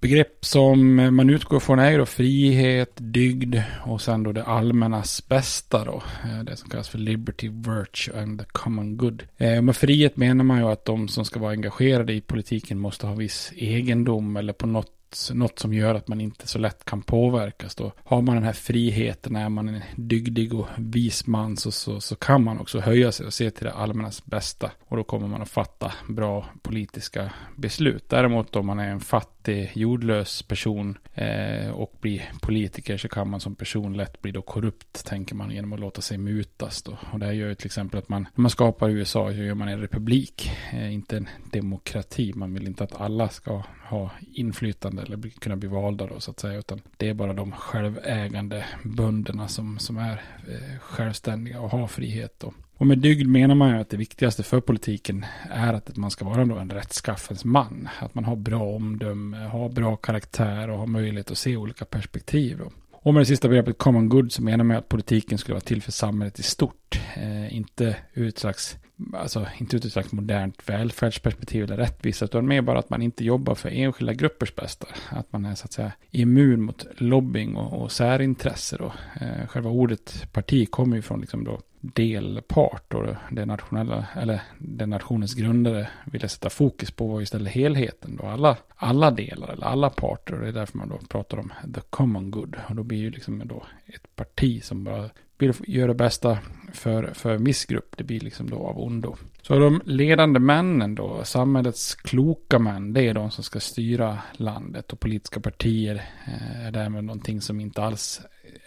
Begrepp 0.00 0.44
som 0.44 0.94
man 1.16 1.30
utgår 1.30 1.60
från 1.60 1.78
är 1.78 1.98
då 1.98 2.06
frihet, 2.06 2.92
dygd 2.96 3.56
och 3.86 4.00
sen 4.00 4.22
då 4.22 4.32
det 4.32 4.44
allmännas 4.44 5.28
bästa 5.28 5.84
då. 5.84 6.02
Eh, 6.24 6.44
det 6.44 6.56
som 6.56 6.70
kallas 6.70 6.88
för 6.88 6.98
liberty, 6.98 7.48
virtue 7.48 8.22
and 8.22 8.40
the 8.40 8.46
common 8.52 8.96
good. 8.96 9.22
Eh, 9.36 9.62
med 9.62 9.76
frihet 9.76 10.16
menar 10.16 10.44
man 10.44 10.58
ju 10.58 10.68
att 10.68 10.84
de 10.84 11.08
som 11.08 11.24
ska 11.24 11.40
vara 11.40 11.50
engagerade 11.50 12.12
i 12.12 12.20
politiken 12.20 12.78
måste 12.78 13.06
ha 13.06 13.14
viss 13.14 13.52
egendom 13.56 14.36
eller 14.36 14.52
på 14.52 14.66
något 14.66 15.03
något 15.34 15.58
som 15.58 15.74
gör 15.74 15.94
att 15.94 16.08
man 16.08 16.20
inte 16.20 16.48
så 16.48 16.58
lätt 16.58 16.84
kan 16.84 17.02
påverkas. 17.02 17.74
Då 17.74 17.92
har 18.04 18.22
man 18.22 18.34
den 18.34 18.44
här 18.44 18.52
friheten, 18.52 19.36
är 19.36 19.48
man 19.48 19.68
en 19.68 19.80
dygdig 19.96 20.54
och 20.54 20.66
vis 20.76 21.26
man 21.26 21.56
så, 21.56 21.70
så, 21.70 22.00
så 22.00 22.16
kan 22.16 22.44
man 22.44 22.60
också 22.60 22.80
höja 22.80 23.12
sig 23.12 23.26
och 23.26 23.34
se 23.34 23.50
till 23.50 23.64
det 23.64 23.72
allmännas 23.72 24.24
bästa. 24.24 24.70
Och 24.88 24.96
då 24.96 25.04
kommer 25.04 25.28
man 25.28 25.42
att 25.42 25.48
fatta 25.48 25.92
bra 26.08 26.46
politiska 26.62 27.32
beslut. 27.56 28.08
Däremot 28.08 28.56
om 28.56 28.66
man 28.66 28.78
är 28.78 28.88
en 28.88 29.00
fattig, 29.00 29.70
jordlös 29.74 30.42
person 30.42 30.98
eh, 31.14 31.70
och 31.70 31.92
blir 32.00 32.32
politiker 32.40 32.96
så 32.96 33.08
kan 33.08 33.30
man 33.30 33.40
som 33.40 33.54
person 33.54 33.96
lätt 33.96 34.22
bli 34.22 34.32
då 34.32 34.42
korrupt, 34.42 35.04
tänker 35.04 35.34
man, 35.34 35.50
genom 35.50 35.72
att 35.72 35.80
låta 35.80 36.00
sig 36.00 36.18
mutas. 36.18 36.82
Då. 36.82 36.98
Och 37.12 37.18
det 37.18 37.26
här 37.26 37.32
gör 37.32 37.48
ju 37.48 37.54
till 37.54 37.66
exempel 37.66 37.98
att 37.98 38.08
man, 38.08 38.22
när 38.34 38.42
man 38.42 38.50
skapar 38.50 38.88
USA, 38.88 39.30
så 39.30 39.36
gör 39.36 39.54
man 39.54 39.68
en 39.68 39.80
republik, 39.80 40.50
eh, 40.72 40.94
inte 40.94 41.16
en 41.16 41.28
demokrati. 41.52 42.32
Man 42.34 42.54
vill 42.54 42.66
inte 42.66 42.84
att 42.84 43.00
alla 43.00 43.28
ska 43.28 43.62
ha 43.94 44.10
inflytande 44.32 45.02
eller 45.02 45.28
kunna 45.40 45.56
bli 45.56 45.68
valda 45.68 46.06
då 46.06 46.20
så 46.20 46.30
att 46.30 46.40
säga. 46.40 46.58
Utan 46.58 46.80
det 46.96 47.08
är 47.08 47.14
bara 47.14 47.32
de 47.32 47.52
självägande 47.52 48.64
bönderna 48.84 49.48
som, 49.48 49.78
som 49.78 49.98
är 49.98 50.22
eh, 50.48 50.78
självständiga 50.80 51.60
och 51.60 51.70
har 51.70 51.86
frihet 51.86 52.34
då. 52.38 52.52
Och 52.76 52.86
med 52.86 52.98
dygd 52.98 53.28
menar 53.28 53.54
man 53.54 53.70
ju 53.70 53.80
att 53.80 53.90
det 53.90 53.96
viktigaste 53.96 54.42
för 54.42 54.60
politiken 54.60 55.26
är 55.50 55.74
att 55.74 55.96
man 55.96 56.10
ska 56.10 56.24
vara 56.24 56.42
en 56.42 56.70
rättskaffens 56.70 57.44
man. 57.44 57.88
Att 57.98 58.14
man 58.14 58.24
har 58.24 58.36
bra 58.36 58.62
omdöme, 58.62 59.36
har 59.36 59.68
bra 59.68 59.96
karaktär 59.96 60.70
och 60.70 60.78
har 60.78 60.86
möjlighet 60.86 61.30
att 61.30 61.38
se 61.38 61.56
olika 61.56 61.84
perspektiv. 61.84 62.58
Då. 62.58 62.70
Och 62.92 63.14
med 63.14 63.20
det 63.20 63.26
sista 63.26 63.48
begreppet 63.48 63.78
common 63.78 64.08
good 64.08 64.32
så 64.32 64.42
menar 64.42 64.64
man 64.64 64.76
att 64.76 64.88
politiken 64.88 65.38
skulle 65.38 65.54
vara 65.54 65.60
till 65.60 65.82
för 65.82 65.92
samhället 65.92 66.38
i 66.38 66.42
stort. 66.42 66.83
Eh, 67.16 67.56
inte 67.56 67.96
ur 68.14 68.28
ett 68.28 68.38
slags 68.38 68.78
alltså 69.14 69.46
inte 69.58 69.76
ur 69.76 69.86
ett 69.86 69.92
slags 69.92 70.12
modernt 70.12 70.68
välfärdsperspektiv 70.68 71.64
eller 71.64 71.76
rättvisa, 71.76 72.24
utan 72.24 72.46
mer 72.46 72.62
bara 72.62 72.78
att 72.78 72.90
man 72.90 73.02
inte 73.02 73.24
jobbar 73.24 73.54
för 73.54 73.68
enskilda 73.68 74.12
gruppers 74.12 74.54
bästa. 74.54 74.86
Att 75.08 75.32
man 75.32 75.44
är 75.44 75.54
så 75.54 75.64
att 75.64 75.72
säga 75.72 75.92
immun 76.10 76.62
mot 76.62 76.86
lobbying 76.96 77.56
och, 77.56 77.82
och 77.82 77.92
särintresse 77.92 78.76
då. 78.76 78.92
Eh, 79.20 79.46
själva 79.46 79.70
ordet 79.70 80.32
parti 80.32 80.70
kommer 80.70 80.96
ju 80.96 81.02
från 81.02 81.20
liksom 81.20 81.44
då 81.44 81.60
delpart 81.80 82.94
och 82.94 83.14
det 83.30 83.46
nationella, 83.46 84.06
eller 84.16 84.40
den 84.58 84.90
nationens 84.90 85.34
grundare 85.34 85.88
ville 86.04 86.28
sätta 86.28 86.50
fokus 86.50 86.90
på 86.90 87.06
var 87.06 87.20
istället 87.20 87.52
helheten 87.52 88.16
då. 88.16 88.26
Alla, 88.26 88.56
alla 88.76 89.10
delar 89.10 89.48
eller 89.48 89.66
alla 89.66 89.90
parter 89.90 90.34
och 90.34 90.40
det 90.40 90.48
är 90.48 90.52
därför 90.52 90.78
man 90.78 90.88
då 90.88 90.98
pratar 91.08 91.38
om 91.38 91.52
the 91.74 91.80
common 91.90 92.30
good. 92.30 92.56
Och 92.68 92.76
då 92.76 92.82
blir 92.82 92.98
ju 92.98 93.10
liksom 93.10 93.42
då 93.44 93.66
ett 93.86 94.16
parti 94.16 94.64
som 94.64 94.84
bara 94.84 95.10
vill 95.38 95.54
göra 95.66 95.88
det 95.88 95.94
bästa 95.94 96.38
för, 96.72 97.10
för 97.14 97.36
viss 97.36 97.64
grupp. 97.64 97.96
Det 97.96 98.04
blir 98.04 98.20
liksom 98.20 98.50
då 98.50 98.56
av 98.56 98.80
ondo. 98.80 99.16
Så 99.42 99.58
de 99.58 99.82
ledande 99.84 100.40
männen 100.40 100.94
då, 100.94 101.24
samhällets 101.24 101.94
kloka 101.94 102.58
män, 102.58 102.92
det 102.92 103.02
är 103.02 103.14
de 103.14 103.30
som 103.30 103.44
ska 103.44 103.60
styra 103.60 104.18
landet 104.32 104.92
och 104.92 105.00
politiska 105.00 105.40
partier 105.40 105.94
eh, 106.26 106.66
är 106.66 106.70
därmed 106.70 107.04
någonting 107.04 107.40
som 107.40 107.60
inte 107.60 107.82
alls 107.82 108.20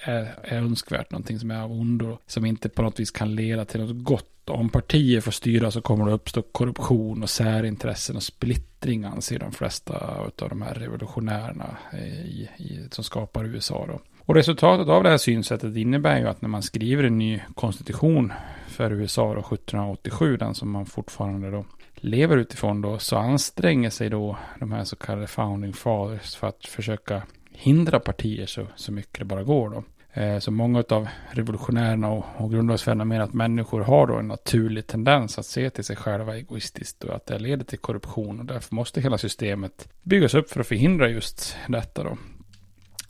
är, 0.03 0.36
är 0.43 0.57
önskvärt, 0.57 1.12
någonting 1.12 1.39
som 1.39 1.51
är 1.51 1.62
av 1.62 1.71
ondo, 1.71 2.17
som 2.27 2.45
inte 2.45 2.69
på 2.69 2.81
något 2.81 3.00
vis 3.00 3.12
kan 3.12 3.36
leda 3.36 3.65
till 3.65 3.81
något 3.81 4.03
gott. 4.03 4.50
Om 4.50 4.69
partier 4.69 5.21
får 5.21 5.31
styra 5.31 5.71
så 5.71 5.81
kommer 5.81 6.05
det 6.05 6.12
uppstå 6.12 6.41
korruption 6.41 7.24
och 7.24 7.29
särintressen 7.29 8.15
och 8.15 8.24
splittring 8.24 9.03
anser 9.03 9.39
de 9.39 9.51
flesta 9.51 9.93
av 10.41 10.50
de 10.50 10.62
här 10.62 10.74
revolutionärerna 10.74 11.77
eh, 11.93 12.25
i, 12.25 12.50
i, 12.57 12.88
som 12.91 13.03
skapar 13.03 13.45
USA. 13.45 13.86
Då. 13.88 14.01
Och 14.27 14.36
resultatet 14.36 14.88
av 14.88 15.03
det 15.03 15.10
här 15.10 15.17
synsättet 15.17 15.75
innebär 15.75 16.19
ju 16.19 16.27
att 16.27 16.41
när 16.41 16.50
man 16.50 16.63
skriver 16.63 17.03
en 17.03 17.17
ny 17.17 17.41
konstitution 17.55 18.34
för 18.67 18.91
USA 18.91 19.34
då 19.34 19.39
1787, 19.39 20.38
den 20.38 20.55
som 20.55 20.72
man 20.72 20.86
fortfarande 20.86 21.51
då 21.51 21.65
lever 21.96 22.38
utifrån 22.38 22.81
då, 22.81 23.00
så 23.00 23.17
anstränger 23.17 23.89
sig 23.89 24.10
då 24.10 24.38
de 24.60 24.72
här 24.72 24.84
så 24.84 24.96
kallade 24.96 25.27
founding 25.27 25.74
fathers 25.74 26.36
för 26.36 26.48
att 26.48 26.65
försöka 26.65 27.22
hindra 27.51 28.00
partier 28.00 28.46
så, 28.46 28.67
så 28.75 28.91
mycket 28.91 29.19
det 29.19 29.25
bara 29.25 29.43
går 29.43 29.69
då. 29.69 29.84
Eh, 30.22 30.39
så 30.39 30.51
många 30.51 30.84
av 30.89 31.07
revolutionärerna 31.31 32.10
och, 32.10 32.25
och 32.38 32.51
grundlagsfäderna 32.51 33.05
menar 33.05 33.24
att 33.24 33.34
människor 33.34 33.81
har 33.81 34.07
då 34.07 34.15
en 34.15 34.27
naturlig 34.27 34.88
tendens 34.88 35.39
att 35.39 35.46
se 35.46 35.69
till 35.69 35.84
sig 35.84 35.96
själva 35.96 36.38
egoistiskt 36.38 37.03
och 37.03 37.15
att 37.15 37.25
det 37.25 37.39
leder 37.39 37.65
till 37.65 37.79
korruption 37.79 38.39
och 38.39 38.46
därför 38.46 38.75
måste 38.75 39.01
hela 39.01 39.17
systemet 39.17 39.89
byggas 40.03 40.34
upp 40.34 40.50
för 40.50 40.60
att 40.60 40.67
förhindra 40.67 41.10
just 41.10 41.57
detta 41.67 42.03
då. 42.03 42.17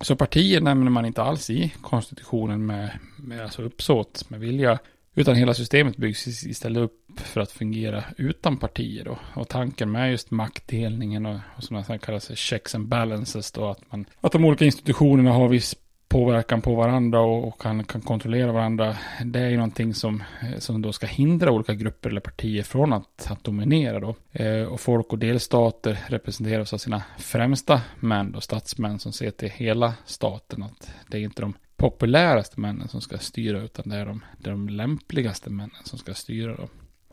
Så 0.01 0.15
partier 0.15 0.61
nämner 0.61 0.91
man 0.91 1.05
inte 1.05 1.21
alls 1.21 1.49
i 1.49 1.73
konstitutionen 1.81 2.65
med, 2.65 2.99
med 3.17 3.43
alltså 3.43 3.61
uppsåt, 3.61 4.29
med 4.29 4.39
vilja. 4.39 4.79
Utan 5.15 5.35
hela 5.35 5.53
systemet 5.53 5.97
byggs 5.97 6.27
istället 6.27 6.83
upp 6.83 7.19
för 7.19 7.41
att 7.41 7.51
fungera 7.51 8.03
utan 8.17 8.57
partier. 8.57 9.05
Då. 9.05 9.17
Och 9.33 9.47
tanken 9.47 9.91
med 9.91 10.11
just 10.11 10.31
maktdelningen 10.31 11.25
och, 11.25 11.39
och 11.55 11.63
som 11.63 11.99
kallas 11.99 12.37
checks 12.37 12.75
and 12.75 12.87
balances 12.87 13.51
då. 13.51 13.69
Att, 13.69 13.91
man, 13.91 14.05
att 14.21 14.31
de 14.31 14.45
olika 14.45 14.65
institutionerna 14.65 15.31
har 15.31 15.47
viss 15.47 15.75
påverkan 16.07 16.61
på 16.61 16.75
varandra 16.75 17.19
och, 17.19 17.47
och 17.47 17.61
kan, 17.61 17.83
kan 17.83 18.01
kontrollera 18.01 18.51
varandra. 18.51 18.97
Det 19.25 19.39
är 19.39 19.49
ju 19.49 19.55
någonting 19.55 19.93
som, 19.93 20.23
eh, 20.41 20.59
som 20.59 20.81
då 20.81 20.93
ska 20.93 21.07
hindra 21.07 21.51
olika 21.51 21.73
grupper 21.73 22.09
eller 22.09 22.21
partier 22.21 22.63
från 22.63 22.93
att, 22.93 23.31
att 23.31 23.43
dominera 23.43 23.99
då. 23.99 24.15
Eh, 24.31 24.63
och 24.63 24.79
folk 24.79 25.13
och 25.13 25.19
delstater 25.19 25.99
representeras 26.07 26.73
av 26.73 26.77
sina 26.77 27.03
främsta 27.17 27.81
män 27.99 28.35
och 28.35 28.43
statsmän 28.43 28.99
som 28.99 29.11
ser 29.11 29.31
till 29.31 29.49
hela 29.49 29.93
staten. 30.05 30.63
Att 30.63 30.91
det 31.07 31.17
är 31.17 31.21
inte 31.21 31.41
de 31.41 31.53
populäraste 31.77 32.59
männen 32.59 32.87
som 32.87 33.01
ska 33.01 33.17
styra 33.17 33.61
utan 33.61 33.89
det 33.89 33.95
är 33.95 34.05
de, 34.05 34.23
det 34.37 34.49
är 34.49 34.51
de 34.51 34.69
lämpligaste 34.69 35.49
männen 35.49 35.83
som 35.83 35.99
ska 35.99 36.13
styra 36.13 36.55
då. 36.55 36.67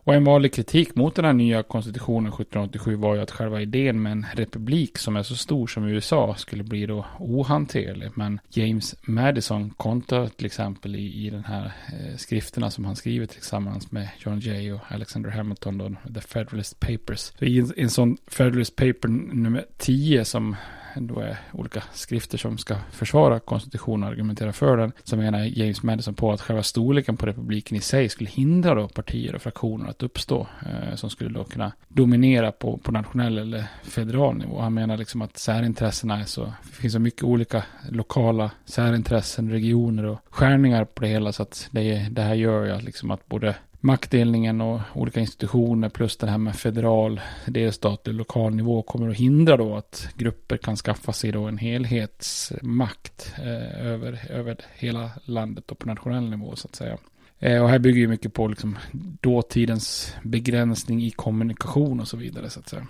Och 0.05 0.13
en 0.15 0.23
vanlig 0.23 0.53
kritik 0.53 0.95
mot 0.95 1.15
den 1.15 1.25
här 1.25 1.33
nya 1.33 1.63
konstitutionen 1.63 2.27
1787 2.27 2.95
var 2.95 3.15
ju 3.15 3.21
att 3.21 3.31
själva 3.31 3.61
idén 3.61 4.01
med 4.01 4.11
en 4.11 4.25
republik 4.33 4.97
som 4.97 5.15
är 5.15 5.23
så 5.23 5.35
stor 5.35 5.67
som 5.67 5.87
USA 5.87 6.35
skulle 6.35 6.63
bli 6.63 6.85
då 6.85 7.05
ohanterlig. 7.19 8.09
Men 8.13 8.39
James 8.49 8.95
Madison 9.01 9.69
kontrar 9.69 10.27
till 10.27 10.45
exempel 10.45 10.95
i, 10.95 11.25
i 11.25 11.29
den 11.29 11.45
här 11.45 11.65
eh, 11.65 12.17
skrifterna 12.17 12.71
som 12.71 12.85
han 12.85 12.95
skriver 12.95 13.25
tillsammans 13.25 13.91
med 13.91 14.09
John 14.19 14.39
Jay 14.39 14.71
och 14.71 14.79
Alexander 14.87 15.29
Hamilton, 15.29 15.77
då, 15.77 15.91
The 16.13 16.21
Federalist 16.21 16.79
Papers. 16.79 17.31
Så 17.39 17.45
i 17.45 17.59
en, 17.59 17.73
en 17.77 17.89
sån 17.89 18.17
Federalist 18.27 18.75
Paper 18.75 19.07
nummer 19.33 19.65
10 19.77 20.25
som 20.25 20.55
då 20.95 21.19
är 21.19 21.37
olika 21.53 21.83
skrifter 21.93 22.37
som 22.37 22.57
ska 22.57 22.75
försvara 22.91 23.39
konstitutionen 23.39 24.03
och 24.03 24.09
argumentera 24.09 24.53
för 24.53 24.77
den, 24.77 24.91
så 25.03 25.17
menar 25.17 25.39
James 25.39 25.83
Madison 25.83 26.13
på 26.13 26.31
att 26.31 26.41
själva 26.41 26.63
storleken 26.63 27.17
på 27.17 27.25
republiken 27.25 27.77
i 27.77 27.81
sig 27.81 28.09
skulle 28.09 28.29
hindra 28.29 28.75
då 28.75 28.87
partier 28.87 29.35
och 29.35 29.41
fraktioner 29.41 29.89
att 29.89 30.03
uppstå, 30.03 30.47
eh, 30.65 30.95
som 30.95 31.09
skulle 31.09 31.29
då 31.29 31.43
kunna 31.43 31.71
dominera 31.87 32.51
på, 32.51 32.77
på 32.77 32.91
nationell 32.91 33.37
eller 33.37 33.63
federal 33.83 34.37
nivå. 34.37 34.61
Han 34.61 34.73
menar 34.73 34.97
liksom 34.97 35.21
att 35.21 35.37
särintressena 35.37 36.19
är 36.19 36.23
så, 36.23 36.43
det 36.43 36.75
finns 36.75 36.93
så 36.93 36.99
mycket 36.99 37.23
olika 37.23 37.63
lokala 37.89 38.51
särintressen, 38.65 39.49
regioner 39.49 40.05
och 40.05 40.19
skärningar 40.29 40.85
på 40.85 41.01
det 41.01 41.07
hela, 41.07 41.31
så 41.31 41.43
att 41.43 41.67
det, 41.71 42.07
det 42.11 42.21
här 42.21 42.35
gör 42.35 42.65
ju 42.65 42.71
att 42.71 42.83
liksom 42.83 43.11
att 43.11 43.27
både 43.27 43.55
maktdelningen 43.85 44.61
och 44.61 44.81
olika 44.93 45.19
institutioner 45.19 45.89
plus 45.89 46.17
det 46.17 46.27
här 46.27 46.37
med 46.37 46.55
federal, 46.55 47.21
delstat 47.45 48.07
och 48.07 48.13
lokal 48.13 48.55
nivå 48.55 48.81
kommer 48.81 49.09
att 49.09 49.15
hindra 49.15 49.57
då 49.57 49.75
att 49.75 50.07
grupper 50.15 50.57
kan 50.57 50.75
skaffa 50.75 51.13
sig 51.13 51.31
då 51.31 51.43
en 51.43 51.57
helhetsmakt 51.57 53.33
eh, 53.37 53.85
över, 53.85 54.31
över 54.31 54.57
hela 54.75 55.09
landet 55.25 55.71
och 55.71 55.79
på 55.79 55.87
nationell 55.87 56.29
nivå 56.29 56.55
så 56.55 56.67
att 56.67 56.75
säga. 56.75 56.97
Eh, 57.39 57.63
och 57.63 57.69
här 57.69 57.79
bygger 57.79 57.99
ju 57.99 58.07
mycket 58.07 58.33
på 58.33 58.47
liksom 58.47 58.77
dåtidens 59.21 60.15
begränsning 60.23 61.03
i 61.03 61.11
kommunikation 61.11 61.99
och 61.99 62.07
så 62.07 62.17
vidare 62.17 62.49
så 62.49 62.59
att 62.59 62.69
säga. 62.69 62.87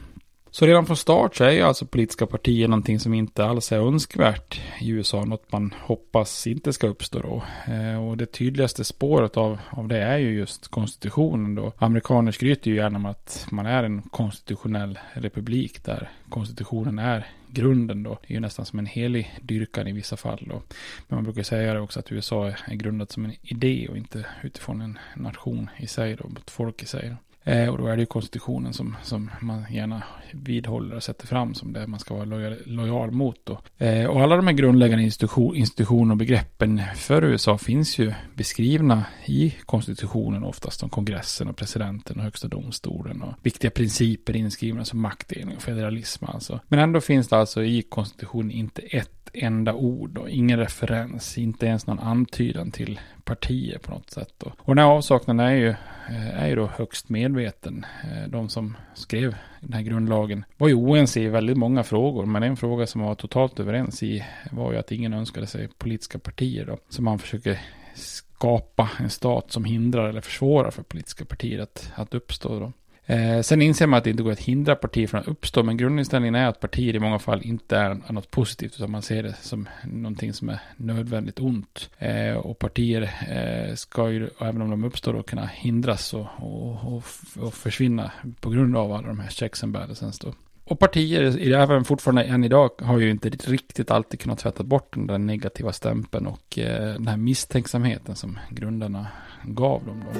Så 0.56 0.66
redan 0.66 0.86
från 0.86 0.98
start 0.98 1.36
så 1.36 1.44
är 1.44 1.52
ju 1.52 1.62
alltså 1.62 1.86
politiska 1.86 2.26
partier 2.26 2.68
någonting 2.68 3.00
som 3.00 3.14
inte 3.14 3.46
alls 3.46 3.72
är 3.72 3.78
önskvärt 3.78 4.62
i 4.82 4.90
USA. 4.90 5.26
Något 5.26 5.52
man 5.52 5.74
hoppas 5.82 6.48
inte 6.48 6.74
ska 6.74 6.88
uppstå 6.88 7.20
då. 7.20 7.44
Eh, 7.74 8.08
och 8.08 8.18
det 8.18 8.26
tydligaste 8.26 8.84
spåret 8.84 9.38
av, 9.38 9.60
av 9.70 9.88
det 9.88 9.98
är 9.98 10.18
ju 10.18 10.38
just 10.38 10.68
konstitutionen 10.68 11.56
då. 11.56 11.74
Amerikaner 11.78 12.32
skryter 12.32 12.72
ju 12.72 12.78
gärna 12.78 12.98
om 12.98 13.06
att 13.06 13.48
man 13.52 13.66
är 13.66 13.84
en 13.84 14.02
konstitutionell 14.02 15.00
republik 15.14 15.84
där 15.86 16.10
konstitutionen 16.30 17.00
är 17.00 17.28
grunden 17.48 18.04
då. 18.04 18.18
Det 18.22 18.34
är 18.34 18.36
ju 18.36 18.40
nästan 18.40 18.66
som 18.66 18.80
en 18.80 18.86
helig 18.86 19.40
dyrkan 19.42 19.88
i 19.88 19.92
vissa 19.92 20.18
fall 20.18 20.48
då. 20.50 20.62
Men 21.08 21.18
man 21.18 21.24
brukar 21.24 21.44
säga 21.44 21.74
det 21.74 21.80
också 21.80 22.00
att 22.00 22.12
USA 22.12 22.48
är 22.48 22.76
grundat 22.76 23.12
som 23.12 23.26
en 23.26 23.34
idé 23.42 23.88
och 23.90 23.98
inte 23.98 24.26
utifrån 24.44 24.82
en 24.82 25.00
nation 25.16 25.70
i 25.78 25.88
sig 25.88 26.16
då, 26.16 26.30
ett 26.42 26.50
folk 26.50 26.84
i 26.84 26.86
sig. 26.86 27.10
Då. 27.10 27.16
Eh, 27.46 27.70
och 27.70 27.78
då 27.78 27.88
är 27.88 27.96
det 27.96 28.00
ju 28.00 28.06
konstitutionen 28.06 28.74
som, 28.74 28.96
som 29.04 29.32
man 29.42 29.66
gärna 29.70 30.04
vidhåller 30.32 30.96
och 30.96 31.04
sätter 31.04 31.28
fram 31.28 31.54
som 31.54 31.74
det 31.74 31.88
man 31.88 32.00
ska 32.00 32.14
vara 32.14 32.26
lojal, 32.26 32.58
lojal 32.66 33.12
mot. 33.12 33.40
Då. 33.44 33.62
Eh, 33.86 34.06
och 34.06 34.22
alla 34.22 34.36
de 34.36 34.48
här 34.48 34.54
grundläggande 34.54 35.04
institution, 35.04 35.56
institutioner 35.56 36.12
och 36.12 36.18
begreppen 36.18 36.82
för 36.96 37.24
USA 37.24 37.58
finns 37.58 38.00
ju 38.00 38.14
beskrivna 38.36 39.06
i 39.26 39.56
konstitutionen 39.66 40.44
oftast 40.44 40.84
om 40.84 40.90
kongressen 40.90 41.48
och 41.48 41.56
presidenten 41.56 42.18
och 42.18 42.24
högsta 42.24 42.48
domstolen 42.48 43.22
och 43.22 43.34
viktiga 43.44 43.72
principer 43.72 44.36
inskrivna 44.36 44.86
som 44.86 45.02
maktdelning 45.02 45.56
och 45.56 45.62
federalism 45.62 46.26
alltså. 46.26 46.60
Men 46.68 46.80
ändå 46.80 47.02
finns 47.02 47.28
det 47.28 47.38
alltså 47.38 47.64
i 47.64 47.82
konstitutionen 47.82 48.52
inte 48.52 48.82
ett 48.82 49.15
enda 49.44 49.74
ord 49.74 50.18
och 50.18 50.30
ingen 50.30 50.60
referens, 50.60 51.38
inte 51.38 51.66
ens 51.66 51.88
någon 51.88 52.00
antydan 52.00 52.72
till 52.72 53.00
partier 53.24 53.78
på 53.78 53.92
något 53.92 54.10
sätt. 54.10 54.34
Då. 54.38 54.52
Och 54.58 54.76
den 54.76 54.86
här 54.86 54.92
avsaknaden 54.92 55.46
är 55.46 55.52
ju, 55.52 55.70
eh, 56.10 56.44
är 56.44 56.48
ju 56.48 56.56
då 56.56 56.66
högst 56.66 57.10
medveten. 57.10 57.86
Eh, 58.04 58.30
de 58.30 58.50
som 58.50 58.78
skrev 58.94 59.36
den 59.60 59.74
här 59.74 59.82
grundlagen 59.82 60.46
var 60.58 60.68
ju 60.68 60.74
oense 60.74 61.22
i 61.22 61.28
väldigt 61.28 61.58
många 61.58 61.84
frågor, 61.84 62.26
men 62.26 62.44
en 62.44 62.58
fråga 62.58 62.88
som 62.88 63.02
var 63.02 63.16
totalt 63.16 63.60
överens 63.60 64.04
i 64.04 64.26
var 64.52 64.72
ju 64.72 64.78
att 64.78 64.92
ingen 64.92 65.14
önskade 65.14 65.48
sig 65.48 65.70
politiska 65.78 66.20
partier 66.20 66.66
då. 66.66 66.78
Så 66.90 67.02
man 67.02 67.20
försöker 67.20 67.60
skapa 67.96 68.90
en 69.00 69.10
stat 69.10 69.52
som 69.52 69.66
hindrar 69.66 70.10
eller 70.10 70.22
försvårar 70.22 70.72
för 70.72 70.84
politiska 70.84 71.26
partier 71.26 71.60
att, 71.60 71.92
att 71.96 72.14
uppstå. 72.14 72.60
Då. 72.60 72.74
Eh, 73.06 73.42
sen 73.42 73.62
inser 73.62 73.88
man 73.88 73.98
att 73.98 74.04
det 74.04 74.10
inte 74.10 74.24
går 74.24 74.32
att 74.32 74.40
hindra 74.40 74.76
partier 74.76 75.08
från 75.08 75.22
att 75.22 75.28
uppstå, 75.28 75.64
men 75.64 75.78
grundinställningen 75.78 76.36
är 76.36 76.48
att 76.48 76.60
partier 76.60 76.96
i 76.96 77.00
många 77.00 77.20
fall 77.20 77.42
inte 77.44 77.78
är 77.78 78.12
något 78.14 78.32
positivt, 78.32 78.76
utan 78.76 78.92
man 78.92 79.02
ser 79.02 79.24
det 79.24 79.36
som 79.42 79.70
någonting 79.84 80.34
som 80.34 80.50
är 80.50 80.60
nödvändigt 80.78 81.40
ont. 81.40 81.90
Eh, 81.98 82.34
och 82.34 82.60
partier 82.60 83.02
eh, 83.02 83.76
ska 83.76 84.12
ju, 84.12 84.30
även 84.40 84.62
om 84.62 84.70
de 84.70 84.84
uppstår, 84.84 85.14
då, 85.14 85.24
kunna 85.24 85.46
hindras 85.46 86.14
och, 86.14 86.28
och, 86.38 86.94
och, 86.94 87.04
och, 87.40 87.54
försvinna 87.54 88.12
på 88.40 88.50
grund 88.50 88.78
av 88.78 88.92
alla 88.92 89.08
de 89.08 89.20
här 89.20 89.30
checks 89.30 89.64
and 89.64 89.74
balances. 89.74 90.20
Då. 90.20 90.34
Och 90.64 90.80
partier, 90.80 91.54
även 91.54 91.84
fortfarande 91.84 92.24
än 92.24 92.44
idag, 92.44 92.70
har 92.80 93.00
ju 93.00 93.10
inte 93.10 93.30
riktigt 93.30 93.92
alltid 93.92 94.20
kunnat 94.20 94.40
tvätta 94.40 94.64
bort 94.64 94.94
den 94.94 95.08
där 95.08 95.18
negativa 95.18 95.72
stämpeln 95.72 96.28
och 96.28 96.60
eh, 96.60 96.94
den 96.94 97.08
här 97.08 97.18
misstänksamheten 97.18 98.16
som 98.16 98.40
grundarna 98.50 99.08
gav 99.44 99.86
dem. 99.86 100.04
Då. 100.14 100.20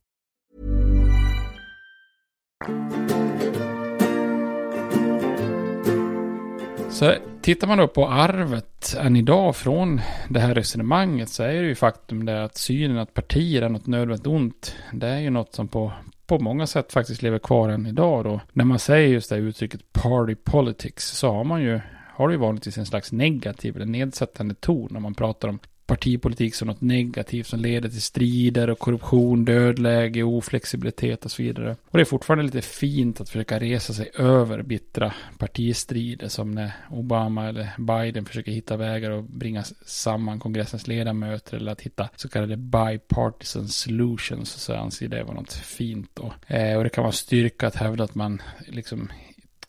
Så 6.89 7.13
tittar 7.41 7.67
man 7.67 7.77
då 7.77 7.87
på 7.87 8.07
arvet 8.07 8.95
än 8.99 9.15
idag 9.15 9.55
från 9.55 10.01
det 10.29 10.39
här 10.39 10.55
resonemanget 10.55 11.29
så 11.29 11.43
är 11.43 11.61
det 11.61 11.67
ju 11.67 11.75
faktum 11.75 12.25
det 12.25 12.43
att 12.43 12.57
synen 12.57 12.97
att 12.97 13.13
partier 13.13 13.61
är 13.61 13.69
något 13.69 13.87
nödvändigt 13.87 14.27
ont. 14.27 14.75
Det 14.93 15.07
är 15.07 15.19
ju 15.19 15.29
något 15.29 15.55
som 15.55 15.67
på, 15.67 15.91
på 16.27 16.39
många 16.39 16.67
sätt 16.67 16.91
faktiskt 16.91 17.21
lever 17.21 17.39
kvar 17.39 17.69
än 17.69 17.87
idag 17.87 18.23
då. 18.23 18.39
När 18.53 18.65
man 18.65 18.79
säger 18.79 19.07
just 19.07 19.29
det 19.29 19.35
uttrycket 19.35 19.93
party 19.93 20.35
politics 20.35 21.07
så 21.07 21.31
har 21.31 21.43
man 21.43 21.61
ju 21.61 21.79
har 22.21 22.27
det 22.27 22.33
ju 22.33 22.39
vanligtvis 22.39 22.77
en 22.77 22.85
slags 22.85 23.11
negativ 23.11 23.75
eller 23.75 23.85
nedsättande 23.85 24.55
ton 24.55 24.87
när 24.91 24.99
man 24.99 25.13
pratar 25.13 25.47
om 25.47 25.59
partipolitik 25.91 26.55
som 26.55 26.67
något 26.67 26.81
negativt 26.81 27.47
som 27.47 27.59
leder 27.59 27.89
till 27.89 28.01
strider 28.01 28.69
och 28.69 28.79
korruption, 28.79 29.45
dödläge, 29.45 30.23
oflexibilitet 30.23 31.25
och 31.25 31.31
så 31.31 31.43
vidare. 31.43 31.75
Och 31.89 31.97
det 31.97 32.01
är 32.01 32.05
fortfarande 32.05 32.43
lite 32.43 32.61
fint 32.61 33.21
att 33.21 33.29
försöka 33.29 33.59
resa 33.59 33.93
sig 33.93 34.11
över 34.15 34.61
bittra 34.61 35.13
partistrider 35.37 36.27
som 36.27 36.51
när 36.51 36.71
Obama 36.89 37.47
eller 37.49 37.69
Biden 37.77 38.25
försöker 38.25 38.51
hitta 38.51 38.77
vägar 38.77 39.11
och 39.11 39.23
bringa 39.23 39.63
samman 39.85 40.39
kongressens 40.39 40.87
ledamöter 40.87 41.57
eller 41.57 41.71
att 41.71 41.81
hitta 41.81 42.09
så 42.15 42.29
kallade 42.29 42.57
bipartisan 42.57 43.67
solutions 43.67 44.49
så 44.49 44.73
anser 44.75 45.07
det 45.07 45.23
vara 45.23 45.35
något 45.35 45.53
fint 45.53 46.09
då. 46.13 46.33
Eh, 46.47 46.77
och 46.77 46.83
det 46.83 46.89
kan 46.89 47.03
vara 47.03 47.11
styrka 47.11 47.67
att 47.67 47.75
hävda 47.75 48.03
att 48.03 48.15
man 48.15 48.41
liksom 48.67 49.09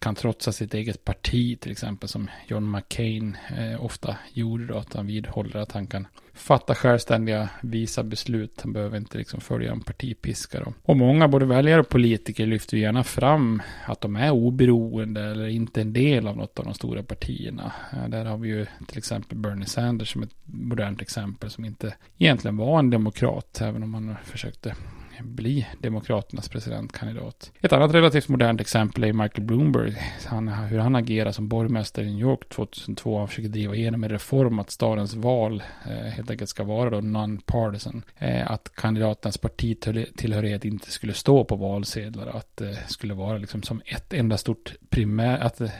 kan 0.02 0.14
trotsa 0.14 0.52
sitt 0.52 0.74
eget 0.74 1.04
parti 1.04 1.60
till 1.60 1.72
exempel 1.72 2.08
som 2.08 2.30
John 2.48 2.70
McCain 2.70 3.36
eh, 3.56 3.84
ofta 3.84 4.16
gjorde 4.32 4.66
då 4.66 4.78
att 4.78 4.94
han 4.94 5.06
vidhåller 5.06 5.56
att 5.56 5.72
han 5.72 5.86
kan 5.86 6.06
fatta 6.32 6.74
självständiga 6.74 7.48
visa 7.62 8.02
beslut. 8.02 8.60
Han 8.62 8.72
behöver 8.72 8.96
inte 8.96 9.18
liksom 9.18 9.40
följa 9.40 9.72
en 9.72 9.80
partipiska 9.80 10.60
då. 10.60 10.72
Och 10.82 10.96
många 10.96 11.28
både 11.28 11.46
väljare 11.46 11.80
och 11.80 11.88
politiker 11.88 12.46
lyfter 12.46 12.76
gärna 12.76 13.04
fram 13.04 13.62
att 13.86 14.00
de 14.00 14.16
är 14.16 14.30
oberoende 14.30 15.22
eller 15.22 15.48
inte 15.48 15.80
en 15.80 15.92
del 15.92 16.28
av 16.28 16.36
något 16.36 16.58
av 16.58 16.64
de 16.64 16.74
stora 16.74 17.02
partierna. 17.02 17.72
Eh, 17.92 18.08
där 18.08 18.24
har 18.24 18.38
vi 18.38 18.48
ju 18.48 18.66
till 18.88 18.98
exempel 18.98 19.38
Bernie 19.38 19.66
Sanders 19.66 20.12
som 20.12 20.22
ett 20.22 20.34
modernt 20.44 21.02
exempel 21.02 21.50
som 21.50 21.64
inte 21.64 21.94
egentligen 22.18 22.56
var 22.56 22.78
en 22.78 22.90
demokrat 22.90 23.60
även 23.60 23.82
om 23.82 23.94
han 23.94 24.16
försökte 24.24 24.74
bli 25.22 25.66
Demokraternas 25.80 26.48
presidentkandidat. 26.48 27.52
Ett 27.60 27.72
annat 27.72 27.94
relativt 27.94 28.28
modernt 28.28 28.60
exempel 28.60 29.04
är 29.04 29.12
Michael 29.12 29.46
Bloomberg. 29.46 29.96
Han, 30.26 30.48
hur 30.48 30.78
han 30.78 30.96
agerar 30.96 31.32
som 31.32 31.48
borgmästare 31.48 32.04
i 32.04 32.10
New 32.10 32.20
York 32.20 32.48
2002. 32.48 33.18
Han 33.18 33.28
försöker 33.28 33.48
driva 33.48 33.74
igenom 33.74 34.04
en 34.04 34.10
reform 34.10 34.58
att 34.58 34.70
stadens 34.70 35.14
val 35.14 35.62
eh, 35.86 35.90
helt 35.92 36.30
enkelt 36.30 36.50
ska 36.50 36.64
vara 36.64 36.90
då 36.90 37.00
non-partisan. 37.00 38.02
Eh, 38.18 38.50
att 38.50 38.72
kandidaternas 38.74 39.38
partitillhörighet 39.38 40.64
inte 40.64 40.90
skulle 40.90 41.14
stå 41.14 41.44
på 41.44 41.56
valsedlar. 41.56 42.26
Att 42.26 42.56
det 42.56 42.70
eh, 42.70 42.86
skulle 42.86 43.14
vara 43.14 43.38
liksom 43.38 43.62
som 43.62 43.82
ett 43.86 44.12
enda 44.12 44.36
stort 44.36 44.74
primär, 44.90 45.38
att, 45.38 45.60
äh, 45.60 45.70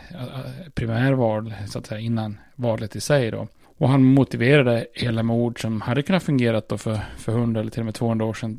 primärval 0.75 1.55
så 1.69 1.79
att 1.79 1.87
säga 1.87 2.01
innan 2.01 2.39
valet 2.55 2.97
i 2.97 3.01
sig 3.01 3.31
då. 3.31 3.49
Och 3.83 3.89
han 3.89 4.05
motiverade 4.05 4.87
hela 4.95 5.23
med 5.23 5.37
ord 5.37 5.61
som 5.61 5.81
hade 5.81 6.03
kunnat 6.03 6.23
fungerat 6.23 6.69
då 6.69 6.79
för, 6.79 6.99
för 7.17 7.33
100 7.33 7.61
eller 7.61 7.71
till 7.71 7.81
och 7.81 7.85
med 7.85 7.95
200 7.95 8.25
år 8.25 8.35
sedan 8.35 8.59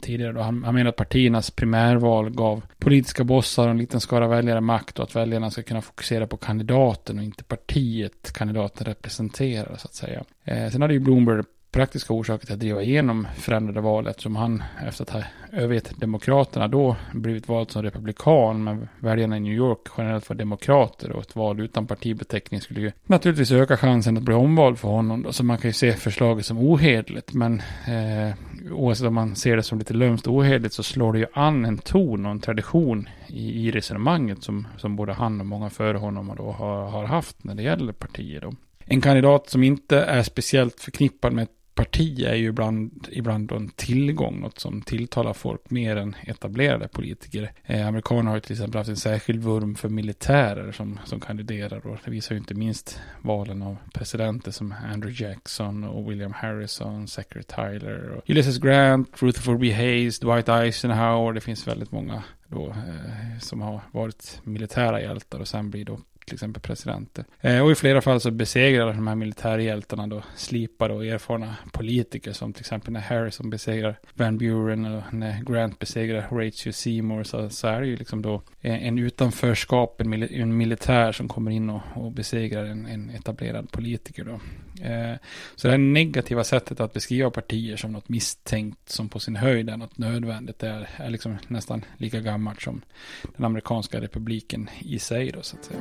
tidigare. 0.00 0.32
Då. 0.32 0.40
Han, 0.40 0.64
han 0.64 0.74
menar 0.74 0.88
att 0.88 0.96
partiernas 0.96 1.50
primärval 1.50 2.30
gav 2.30 2.62
politiska 2.78 3.24
bossar 3.24 3.64
och 3.64 3.70
en 3.70 3.78
liten 3.78 4.00
skara 4.00 4.28
väljare 4.28 4.60
makt 4.60 4.98
och 4.98 5.04
att 5.04 5.16
väljarna 5.16 5.50
ska 5.50 5.62
kunna 5.62 5.82
fokusera 5.82 6.26
på 6.26 6.36
kandidaten 6.36 7.18
och 7.18 7.24
inte 7.24 7.44
partiet 7.44 8.32
kandidaten 8.32 8.86
representerar 8.86 9.76
så 9.76 9.86
att 9.86 9.94
säga. 9.94 10.24
Eh, 10.44 10.70
sen 10.70 10.82
hade 10.82 10.94
ju 10.94 11.00
Bloomberg 11.00 11.42
praktiska 11.74 12.14
orsaker 12.14 12.46
till 12.46 12.54
att 12.54 12.60
driva 12.60 12.82
igenom 12.82 13.28
förändrade 13.36 13.80
val 13.80 14.06
eftersom 14.06 14.36
han 14.36 14.62
efter 14.86 15.02
att 15.02 15.10
ha 15.10 15.22
övergett 15.52 16.00
Demokraterna 16.00 16.68
då 16.68 16.96
blivit 17.12 17.48
vald 17.48 17.70
som 17.70 17.82
republikan 17.82 18.64
men 18.64 18.88
väljarna 18.98 19.36
i 19.36 19.40
New 19.40 19.52
York 19.52 19.78
generellt 19.98 20.28
var 20.28 20.36
demokrater 20.36 21.12
och 21.12 21.22
ett 21.22 21.36
val 21.36 21.60
utan 21.60 21.86
partibeteckning 21.86 22.60
skulle 22.60 22.80
ju 22.80 22.92
naturligtvis 23.06 23.52
öka 23.52 23.76
chansen 23.76 24.16
att 24.16 24.22
bli 24.22 24.34
omvald 24.34 24.78
för 24.78 24.88
honom 24.88 25.22
då. 25.22 25.32
Så 25.32 25.44
man 25.44 25.58
kan 25.58 25.68
ju 25.68 25.72
se 25.72 25.92
förslaget 25.92 26.46
som 26.46 26.58
ohedligt 26.58 27.32
men 27.32 27.62
eh, 27.88 28.34
oavsett 28.72 29.06
om 29.06 29.14
man 29.14 29.36
ser 29.36 29.56
det 29.56 29.62
som 29.62 29.78
lite 29.78 29.94
lömskt 29.94 30.26
ohederligt 30.26 30.74
så 30.74 30.82
slår 30.82 31.12
det 31.12 31.18
ju 31.18 31.26
an 31.32 31.64
en 31.64 31.78
ton 31.78 32.26
och 32.26 32.32
en 32.32 32.40
tradition 32.40 33.08
i, 33.26 33.66
i 33.66 33.70
resonemanget 33.70 34.42
som, 34.42 34.68
som 34.76 34.96
både 34.96 35.12
han 35.12 35.40
och 35.40 35.46
många 35.46 35.70
före 35.70 35.98
honom 35.98 36.34
då 36.36 36.50
har, 36.52 36.86
har 36.86 37.04
haft 37.04 37.44
när 37.44 37.54
det 37.54 37.62
gäller 37.62 37.92
partier 37.92 38.40
då. 38.40 38.52
En 38.86 39.00
kandidat 39.00 39.50
som 39.50 39.62
inte 39.62 39.98
är 39.98 40.22
speciellt 40.22 40.80
förknippad 40.80 41.32
med 41.32 41.48
parti 41.74 42.22
är 42.22 42.34
ju 42.34 42.48
ibland, 42.48 43.08
ibland 43.12 43.52
en 43.52 43.68
tillgång, 43.68 44.40
något 44.40 44.58
som 44.58 44.82
tilltalar 44.82 45.32
folk 45.32 45.70
mer 45.70 45.96
än 45.96 46.16
etablerade 46.22 46.88
politiker. 46.88 47.52
Eh, 47.64 47.88
amerikanerna 47.88 48.30
har 48.30 48.36
ju 48.36 48.40
till 48.40 48.52
exempel 48.52 48.78
haft 48.78 48.90
en 48.90 48.96
särskild 48.96 49.42
vurm 49.42 49.74
för 49.74 49.88
militärer 49.88 50.72
som, 50.72 51.00
som 51.04 51.20
kandiderar 51.20 51.86
och 51.86 51.98
det 52.04 52.10
visar 52.10 52.34
ju 52.34 52.38
inte 52.38 52.54
minst 52.54 53.00
valen 53.22 53.62
av 53.62 53.76
presidenter 53.94 54.50
som 54.50 54.74
Andrew 54.92 55.24
Jackson 55.24 55.84
och 55.84 56.10
William 56.10 56.32
Harrison, 56.32 57.08
Zachary 57.08 57.42
Tyler 57.42 58.10
och 58.10 58.30
Ulysses 58.30 58.58
Grant, 58.58 59.22
Rutherford 59.22 59.58
B. 59.58 59.72
Hayes, 59.72 60.18
Dwight 60.18 60.48
Eisenhower. 60.48 61.32
Det 61.32 61.40
finns 61.40 61.68
väldigt 61.68 61.92
många 61.92 62.22
då 62.48 62.68
eh, 62.68 63.38
som 63.40 63.60
har 63.60 63.80
varit 63.92 64.40
militära 64.44 65.00
hjältar 65.00 65.38
och 65.38 65.48
sen 65.48 65.70
blir 65.70 65.84
då 65.84 65.98
till 66.24 66.34
exempel 66.34 66.62
presidenter. 66.62 67.24
Eh, 67.40 67.64
och 67.64 67.70
i 67.70 67.74
flera 67.74 68.00
fall 68.00 68.20
så 68.20 68.30
besegrar 68.30 68.86
de 68.86 69.06
här 69.06 69.14
militärhjältarna 69.14 70.06
då 70.06 70.22
slipade 70.36 70.94
och 70.94 71.06
erfarna 71.06 71.56
politiker 71.72 72.32
som 72.32 72.52
till 72.52 72.60
exempel 72.60 72.92
när 72.92 73.00
Harrison 73.00 73.50
besegrar 73.50 73.98
Van 74.14 74.38
Buren 74.38 74.84
och 74.84 75.14
när 75.14 75.42
Grant 75.42 75.78
besegrar 75.78 76.22
Horatio 76.22 76.72
Seymour 76.72 77.24
så, 77.24 77.50
så 77.50 77.66
är 77.66 77.80
det 77.80 77.86
ju 77.86 77.96
liksom 77.96 78.22
då 78.22 78.42
en, 78.60 78.98
utanförskap, 78.98 80.00
en, 80.00 80.22
en, 80.22 80.56
militär 80.56 81.12
som 81.12 81.28
kommer 81.28 81.50
in 81.50 81.70
och, 81.70 81.82
och 81.94 82.12
besegrar 82.12 82.64
en, 82.64 82.86
en 82.86 83.10
etablerad 83.10 83.70
politiker 83.70 84.24
då. 84.24 84.40
Eh, 84.80 85.14
så 85.56 85.68
det 85.68 85.72
här 85.72 85.78
negativa 85.78 86.44
sättet 86.44 86.80
att 86.80 86.92
beskriva 86.92 87.30
partier 87.30 87.76
som 87.76 87.92
något 87.92 88.08
misstänkt 88.08 88.88
som 88.88 89.08
på 89.08 89.18
sin 89.18 89.36
höjd 89.36 89.70
är 89.70 89.76
något 89.76 89.98
nödvändigt 89.98 90.62
är, 90.62 90.88
är 90.96 91.10
liksom 91.10 91.38
nästan 91.48 91.84
lika 91.96 92.20
gammalt 92.20 92.62
som 92.62 92.82
den 93.36 93.44
amerikanska 93.44 94.00
republiken 94.00 94.70
i 94.78 94.98
sig 94.98 95.30
då 95.30 95.42
så 95.42 95.56
att 95.56 95.64
säga. 95.64 95.80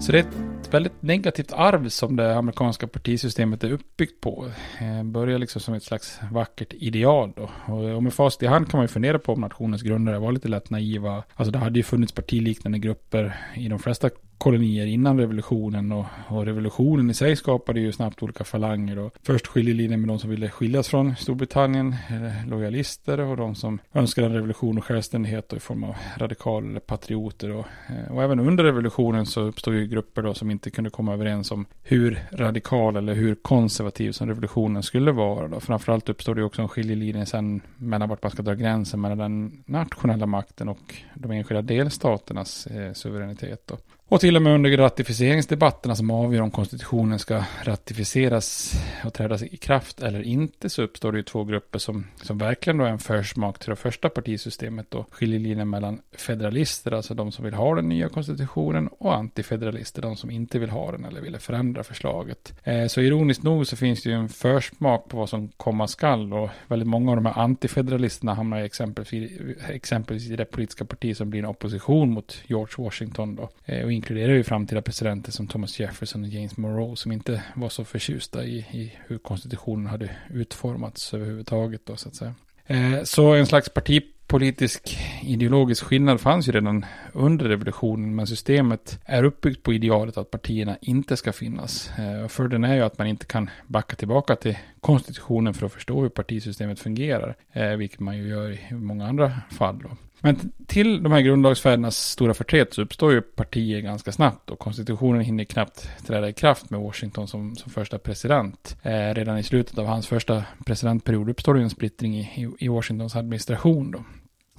Så 0.00 0.12
det 0.12 0.18
är 0.18 0.22
ett 0.22 0.41
väldigt 0.74 1.02
negativt 1.02 1.52
arv 1.52 1.88
som 1.88 2.16
det 2.16 2.36
amerikanska 2.36 2.86
partisystemet 2.86 3.64
är 3.64 3.72
uppbyggt 3.72 4.20
på. 4.20 4.50
Eh, 4.80 5.02
börjar 5.04 5.38
liksom 5.38 5.60
som 5.60 5.74
ett 5.74 5.82
slags 5.82 6.20
vackert 6.30 6.72
ideal 6.72 7.32
då. 7.36 7.50
Och 7.66 7.88
eh, 7.88 8.00
med 8.00 8.14
fast 8.14 8.42
i 8.42 8.46
hand 8.46 8.70
kan 8.70 8.78
man 8.78 8.84
ju 8.84 8.88
fundera 8.88 9.18
på 9.18 9.32
om 9.32 9.40
nationens 9.40 9.82
grundare 9.82 10.18
var 10.18 10.32
lite 10.32 10.48
lätt 10.48 10.70
naiva. 10.70 11.24
Alltså 11.34 11.52
det 11.52 11.58
hade 11.58 11.78
ju 11.78 11.82
funnits 11.82 12.12
partiliknande 12.12 12.78
grupper 12.78 13.36
i 13.54 13.68
de 13.68 13.78
flesta 13.78 14.10
kolonier 14.42 14.86
innan 14.86 15.18
revolutionen 15.18 15.92
och, 15.92 16.06
och, 16.28 16.46
revolutionen 16.46 17.10
i 17.10 17.14
sig 17.14 17.36
skapade 17.36 17.80
ju 17.80 17.92
snabbt 17.92 18.22
olika 18.22 18.44
falanger. 18.44 18.98
Och 18.98 19.14
först 19.22 19.46
skiljelinjen 19.46 20.00
med 20.00 20.08
de 20.08 20.18
som 20.18 20.30
ville 20.30 20.50
skiljas 20.50 20.88
från 20.88 21.16
Storbritannien, 21.16 21.96
eh, 22.10 22.48
lojalister 22.48 23.20
och 23.20 23.36
de 23.36 23.54
som 23.54 23.78
önskade 23.94 24.26
en 24.26 24.32
revolution 24.32 24.78
och 24.78 24.84
självständighet 24.84 25.52
i 25.52 25.60
form 25.60 25.84
av 25.84 25.94
radikaler 26.16 26.70
eller 26.70 26.80
patrioter. 26.80 27.50
Och, 27.50 27.66
eh, 27.88 28.14
och 28.14 28.22
även 28.22 28.40
under 28.40 28.64
revolutionen 28.64 29.26
så 29.26 29.40
uppstod 29.40 29.74
ju 29.74 29.86
grupper 29.86 30.22
då 30.22 30.34
som 30.34 30.50
inte 30.50 30.70
kunde 30.70 30.90
komma 30.90 31.12
överens 31.12 31.50
om 31.50 31.66
hur 31.82 32.22
radikal 32.32 32.96
eller 32.96 33.14
hur 33.14 33.34
konservativ 33.34 34.12
som 34.12 34.28
revolutionen 34.28 34.82
skulle 34.82 35.12
vara. 35.12 35.48
Då. 35.48 35.60
Framförallt 35.60 36.08
uppstod 36.08 36.36
det 36.36 36.44
också 36.44 36.62
en 36.62 36.68
skiljelinje 36.68 37.26
sen 37.26 37.60
mellan 37.76 38.08
vart 38.08 38.22
man 38.22 38.32
ska 38.32 38.42
dra 38.42 38.54
gränsen 38.54 39.00
mellan 39.00 39.18
den 39.18 39.62
nationella 39.66 40.26
makten 40.26 40.68
och 40.68 40.94
de 41.14 41.30
enskilda 41.30 41.62
delstaternas 41.62 42.66
eh, 42.66 42.92
suveränitet. 42.92 43.66
Då. 43.66 43.76
Och 44.12 44.20
till 44.20 44.36
och 44.36 44.42
med 44.42 44.54
under 44.54 44.76
ratificeringsdebatterna 44.76 45.96
som 45.96 46.10
avgör 46.10 46.42
om 46.42 46.50
konstitutionen 46.50 47.18
ska 47.18 47.44
ratificeras 47.62 48.74
och 49.04 49.14
trädas 49.14 49.42
i 49.42 49.56
kraft 49.56 50.02
eller 50.02 50.22
inte 50.22 50.70
så 50.70 50.82
uppstår 50.82 51.12
det 51.12 51.18
ju 51.18 51.22
två 51.22 51.44
grupper 51.44 51.78
som, 51.78 52.06
som 52.22 52.38
verkligen 52.38 52.78
då 52.78 52.84
är 52.84 52.90
en 52.90 52.98
försmak 52.98 53.58
till 53.58 53.70
det 53.70 53.76
första 53.76 54.08
partisystemet 54.08 54.86
då 54.90 55.06
skiljelinjen 55.10 55.70
mellan 55.70 56.00
federalister, 56.12 56.92
alltså 56.92 57.14
de 57.14 57.32
som 57.32 57.44
vill 57.44 57.54
ha 57.54 57.74
den 57.74 57.88
nya 57.88 58.08
konstitutionen 58.08 58.88
och 58.88 59.14
antifederalister, 59.16 60.02
de 60.02 60.16
som 60.16 60.30
inte 60.30 60.58
vill 60.58 60.70
ha 60.70 60.92
den 60.92 61.04
eller 61.04 61.20
vill 61.20 61.38
förändra 61.38 61.84
förslaget. 61.84 62.54
Eh, 62.64 62.86
så 62.86 63.00
ironiskt 63.00 63.42
nog 63.42 63.66
så 63.66 63.76
finns 63.76 64.02
det 64.02 64.10
ju 64.10 64.16
en 64.16 64.28
försmak 64.28 65.08
på 65.08 65.16
vad 65.16 65.28
som 65.28 65.48
komma 65.48 65.88
skall 65.88 66.32
och 66.32 66.50
väldigt 66.66 66.88
många 66.88 67.10
av 67.10 67.16
de 67.16 67.26
här 67.26 67.38
antifederalisterna 67.38 68.34
hamnar 68.34 68.60
i 68.60 68.64
exempelvis, 68.64 69.32
exempelvis 69.68 70.30
i 70.30 70.36
det 70.36 70.44
politiska 70.44 70.84
parti 70.84 71.16
som 71.16 71.30
blir 71.30 71.40
en 71.40 71.46
opposition 71.46 72.10
mot 72.10 72.38
George 72.46 72.84
Washington 72.84 73.36
då. 73.36 73.48
Eh, 73.64 73.84
och 73.84 73.92
inkluderar 74.02 74.34
ju 74.34 74.44
framtida 74.44 74.82
presidenter 74.82 75.32
som 75.32 75.46
Thomas 75.46 75.80
Jefferson 75.80 76.22
och 76.22 76.28
James 76.28 76.56
Monroe 76.56 76.96
som 76.96 77.12
inte 77.12 77.42
var 77.54 77.68
så 77.68 77.84
förtjusta 77.84 78.44
i, 78.44 78.56
i 78.58 78.92
hur 79.06 79.18
konstitutionen 79.18 79.86
hade 79.86 80.10
utformats 80.30 81.14
överhuvudtaget 81.14 81.86
då 81.86 81.96
så 81.96 82.08
att 82.08 82.14
säga. 82.14 82.34
Eh, 82.66 83.02
så 83.04 83.34
en 83.34 83.46
slags 83.46 83.68
partipolitisk 83.68 84.98
ideologisk 85.22 85.84
skillnad 85.84 86.20
fanns 86.20 86.48
ju 86.48 86.52
redan 86.52 86.86
under 87.12 87.48
revolutionen, 87.48 88.14
men 88.14 88.26
systemet 88.26 88.98
är 89.04 89.24
uppbyggt 89.24 89.62
på 89.62 89.72
idealet 89.72 90.16
att 90.16 90.30
partierna 90.30 90.76
inte 90.80 91.16
ska 91.16 91.32
finnas. 91.32 91.90
Eh, 91.98 92.28
fördelen 92.28 92.64
är 92.64 92.74
ju 92.74 92.82
att 92.82 92.98
man 92.98 93.06
inte 93.06 93.26
kan 93.26 93.50
backa 93.66 93.96
tillbaka 93.96 94.36
till 94.36 94.58
konstitutionen 94.80 95.54
för 95.54 95.66
att 95.66 95.72
förstå 95.72 96.02
hur 96.02 96.08
partisystemet 96.08 96.80
fungerar, 96.80 97.36
eh, 97.52 97.70
vilket 97.70 98.00
man 98.00 98.18
ju 98.18 98.28
gör 98.28 98.50
i 98.50 98.74
många 98.74 99.06
andra 99.06 99.32
fall. 99.50 99.78
Då. 99.82 99.96
Men 100.24 100.52
till 100.66 101.02
de 101.02 101.12
här 101.12 101.20
grundlagsfädernas 101.20 101.96
stora 101.96 102.34
förtret 102.34 102.74
så 102.74 102.82
uppstår 102.82 103.12
ju 103.12 103.22
partier 103.22 103.80
ganska 103.80 104.12
snabbt 104.12 104.50
och 104.50 104.58
konstitutionen 104.58 105.20
hinner 105.20 105.44
knappt 105.44 105.88
träda 106.06 106.28
i 106.28 106.32
kraft 106.32 106.70
med 106.70 106.80
Washington 106.80 107.28
som, 107.28 107.56
som 107.56 107.70
första 107.72 107.98
president. 107.98 108.76
Eh, 108.82 109.14
redan 109.14 109.38
i 109.38 109.42
slutet 109.42 109.78
av 109.78 109.86
hans 109.86 110.06
första 110.06 110.44
presidentperiod 110.66 111.30
uppstår 111.30 111.54
det 111.54 111.62
en 111.62 111.70
splittring 111.70 112.14
i, 112.14 112.48
i 112.58 112.68
Washingtons 112.68 113.16
administration 113.16 113.90
då. 113.90 114.04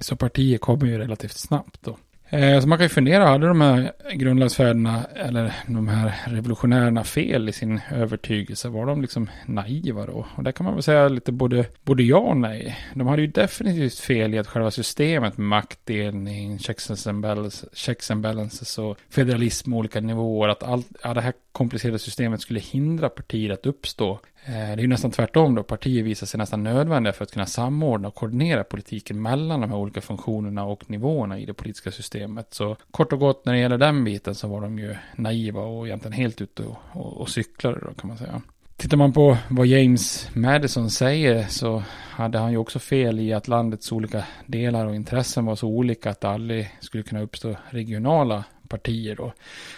Så 0.00 0.16
partier 0.16 0.58
kommer 0.58 0.86
ju 0.86 0.98
relativt 0.98 1.36
snabbt 1.36 1.82
då. 1.82 1.96
Eh, 2.28 2.60
så 2.60 2.68
man 2.68 2.78
kan 2.78 2.84
ju 2.84 2.88
fundera, 2.88 3.26
hade 3.26 3.46
de 3.46 3.60
här 3.60 3.92
grundlagsfäderna 4.12 5.04
eller 5.04 5.52
de 5.66 5.88
här 5.88 6.14
revolutionärerna 6.26 7.04
fel 7.04 7.48
i 7.48 7.52
sin 7.52 7.80
övertygelse? 7.92 8.68
Var 8.68 8.86
de 8.86 9.02
liksom 9.02 9.30
naiva 9.46 10.06
då? 10.06 10.26
Och 10.36 10.44
där 10.44 10.52
kan 10.52 10.64
man 10.64 10.74
väl 10.74 10.82
säga 10.82 11.08
lite 11.08 11.32
både, 11.32 11.66
både 11.82 12.02
ja 12.02 12.18
och 12.18 12.36
nej. 12.36 12.76
De 12.94 13.06
hade 13.06 13.22
ju 13.22 13.28
definitivt 13.28 13.98
fel 13.98 14.34
i 14.34 14.38
att 14.38 14.46
själva 14.46 14.70
systemet 14.70 15.38
med 15.38 15.46
maktdelning, 15.46 16.58
checks 16.58 17.06
and 17.06 17.20
balances, 17.20 17.64
checks 17.72 18.10
and 18.10 18.20
balances 18.20 18.78
och 18.78 18.98
federalism 19.10 19.70
på 19.70 19.78
olika 19.78 20.00
nivåer, 20.00 20.48
att 20.48 20.62
allt, 20.62 20.86
ja, 21.02 21.14
det 21.14 21.20
här 21.20 21.32
komplicerade 21.54 21.98
systemet 21.98 22.40
skulle 22.40 22.60
hindra 22.60 23.08
partier 23.08 23.50
att 23.50 23.66
uppstå. 23.66 24.12
Eh, 24.44 24.52
det 24.52 24.52
är 24.52 24.78
ju 24.78 24.86
nästan 24.86 25.10
tvärtom 25.10 25.54
då. 25.54 25.62
Partier 25.62 26.02
visar 26.02 26.26
sig 26.26 26.38
nästan 26.38 26.62
nödvändiga 26.62 27.12
för 27.12 27.24
att 27.24 27.32
kunna 27.32 27.46
samordna 27.46 28.08
och 28.08 28.14
koordinera 28.14 28.64
politiken 28.64 29.22
mellan 29.22 29.60
de 29.60 29.70
här 29.70 29.78
olika 29.78 30.00
funktionerna 30.00 30.64
och 30.64 30.90
nivåerna 30.90 31.38
i 31.38 31.46
det 31.46 31.54
politiska 31.54 31.90
systemet. 31.90 32.54
Så 32.54 32.76
kort 32.90 33.12
och 33.12 33.18
gott 33.18 33.46
när 33.46 33.52
det 33.52 33.58
gäller 33.58 33.78
den 33.78 34.04
biten 34.04 34.34
så 34.34 34.48
var 34.48 34.60
de 34.60 34.78
ju 34.78 34.96
naiva 35.16 35.60
och 35.60 35.86
egentligen 35.86 36.12
helt 36.12 36.40
ute 36.40 36.62
och, 36.62 36.76
och, 36.92 37.20
och 37.20 37.28
cyklade 37.28 37.80
då 37.80 37.94
kan 37.94 38.08
man 38.08 38.18
säga. 38.18 38.42
Tittar 38.76 38.96
man 38.96 39.12
på 39.12 39.36
vad 39.48 39.66
James 39.66 40.28
Madison 40.34 40.90
säger 40.90 41.46
så 41.46 41.82
hade 42.10 42.38
han 42.38 42.50
ju 42.50 42.58
också 42.58 42.78
fel 42.78 43.20
i 43.20 43.32
att 43.32 43.48
landets 43.48 43.92
olika 43.92 44.24
delar 44.46 44.86
och 44.86 44.94
intressen 44.94 45.44
var 45.44 45.56
så 45.56 45.68
olika 45.68 46.10
att 46.10 46.20
det 46.20 46.28
aldrig 46.28 46.70
skulle 46.80 47.02
kunna 47.02 47.20
uppstå 47.20 47.56
regionala 47.70 48.44
partier 48.68 49.16
då. 49.16 49.32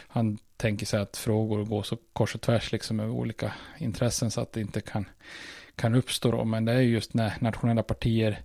Han 0.09 0.39
tänker 0.57 0.87
sig 0.87 1.01
att 1.01 1.17
frågor 1.17 1.65
går 1.65 1.83
så 1.83 1.97
kors 2.13 2.35
och 2.35 2.41
tvärs 2.41 2.73
liksom 2.73 3.01
över 3.01 3.13
olika 3.13 3.53
intressen 3.79 4.31
så 4.31 4.41
att 4.41 4.53
det 4.53 4.61
inte 4.61 4.81
kan, 4.81 5.05
kan 5.77 5.95
uppstå 5.95 6.31
då. 6.31 6.45
Men 6.45 6.65
det 6.65 6.73
är 6.73 6.81
just 6.81 7.15
när 7.15 7.33
nationella 7.41 7.83
partier 7.83 8.41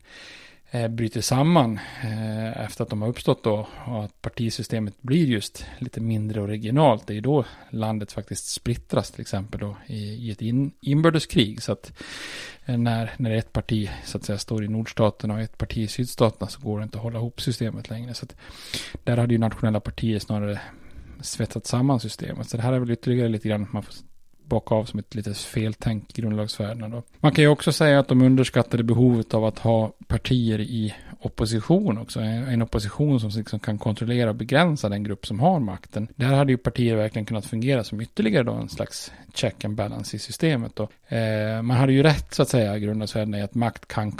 eh, 0.71 0.87
bryter 0.87 1.21
samman 1.21 1.79
eh, 2.03 2.63
efter 2.63 2.83
att 2.83 2.89
de 2.89 3.01
har 3.01 3.09
uppstått 3.09 3.43
då 3.43 3.67
och 3.85 4.03
att 4.03 4.21
partisystemet 4.21 5.01
blir 5.01 5.25
just 5.25 5.65
lite 5.79 6.01
mindre 6.01 6.41
och 6.41 6.47
regionalt. 6.47 7.07
Det 7.07 7.13
är 7.13 7.15
ju 7.15 7.21
då 7.21 7.45
landet 7.69 8.11
faktiskt 8.11 8.45
splittras 8.47 9.11
till 9.11 9.21
exempel 9.21 9.59
då 9.59 9.77
i, 9.85 10.27
i 10.27 10.31
ett 10.31 10.41
in, 10.41 10.71
inbördeskrig. 10.81 11.63
Så 11.63 11.71
att 11.71 11.93
eh, 12.65 12.77
när, 12.77 13.11
när 13.17 13.31
ett 13.31 13.53
parti 13.53 13.89
så 14.05 14.17
att 14.17 14.23
säga 14.23 14.37
står 14.37 14.63
i 14.63 14.67
nordstaterna 14.67 15.33
och 15.33 15.41
ett 15.41 15.57
parti 15.57 15.77
i 15.77 15.87
sydstaterna 15.87 16.49
så 16.49 16.61
går 16.61 16.79
det 16.79 16.83
inte 16.83 16.97
att 16.97 17.03
hålla 17.03 17.19
ihop 17.19 17.41
systemet 17.41 17.89
längre. 17.89 18.13
Så 18.13 18.25
att 18.25 18.35
där 19.03 19.17
hade 19.17 19.33
ju 19.33 19.37
nationella 19.37 19.79
partier 19.79 20.19
snarare 20.19 20.59
svetsat 21.21 21.65
samman 21.65 21.99
systemet. 21.99 22.49
Så 22.49 22.57
det 22.57 22.63
här 22.63 22.73
är 22.73 22.79
väl 22.79 22.91
ytterligare 22.91 23.29
lite 23.29 23.47
grann 23.47 23.63
att 23.63 23.73
man 23.73 23.83
får 23.83 23.93
bocka 24.51 24.75
av 24.75 24.85
som 24.85 24.99
ett 24.99 25.15
litet 25.15 25.37
feltänk 25.37 26.17
i 26.17 26.21
grundlagsvärdena. 26.21 26.89
Då. 26.89 27.03
Man 27.19 27.31
kan 27.31 27.43
ju 27.43 27.47
också 27.47 27.71
säga 27.71 27.99
att 27.99 28.07
de 28.07 28.21
underskattade 28.21 28.83
behovet 28.83 29.33
av 29.33 29.45
att 29.45 29.59
ha 29.59 29.91
partier 30.07 30.59
i 30.59 30.93
opposition 31.21 31.97
också. 31.97 32.19
En 32.19 32.61
opposition 32.61 33.19
som 33.19 33.29
liksom 33.29 33.59
kan 33.59 33.77
kontrollera 33.77 34.29
och 34.29 34.35
begränsa 34.35 34.89
den 34.89 35.03
grupp 35.03 35.25
som 35.25 35.39
har 35.39 35.59
makten. 35.59 36.07
Där 36.15 36.33
hade 36.33 36.51
ju 36.51 36.57
partier 36.57 36.95
verkligen 36.95 37.25
kunnat 37.25 37.45
fungera 37.45 37.83
som 37.83 38.01
ytterligare 38.01 38.43
då 38.43 38.53
en 38.53 38.69
slags 38.69 39.11
check 39.33 39.65
and 39.65 39.75
balance 39.75 40.15
i 40.15 40.19
systemet. 40.19 40.75
Då. 40.75 41.15
Eh, 41.15 41.61
man 41.61 41.77
hade 41.77 41.93
ju 41.93 42.03
rätt 42.03 42.33
så 42.33 42.41
att 42.41 42.49
säga 42.49 42.79
grundlagsvärdena 42.79 43.39
i 43.39 43.41
att 43.41 43.55
makt 43.55 43.87
kan 43.87 44.11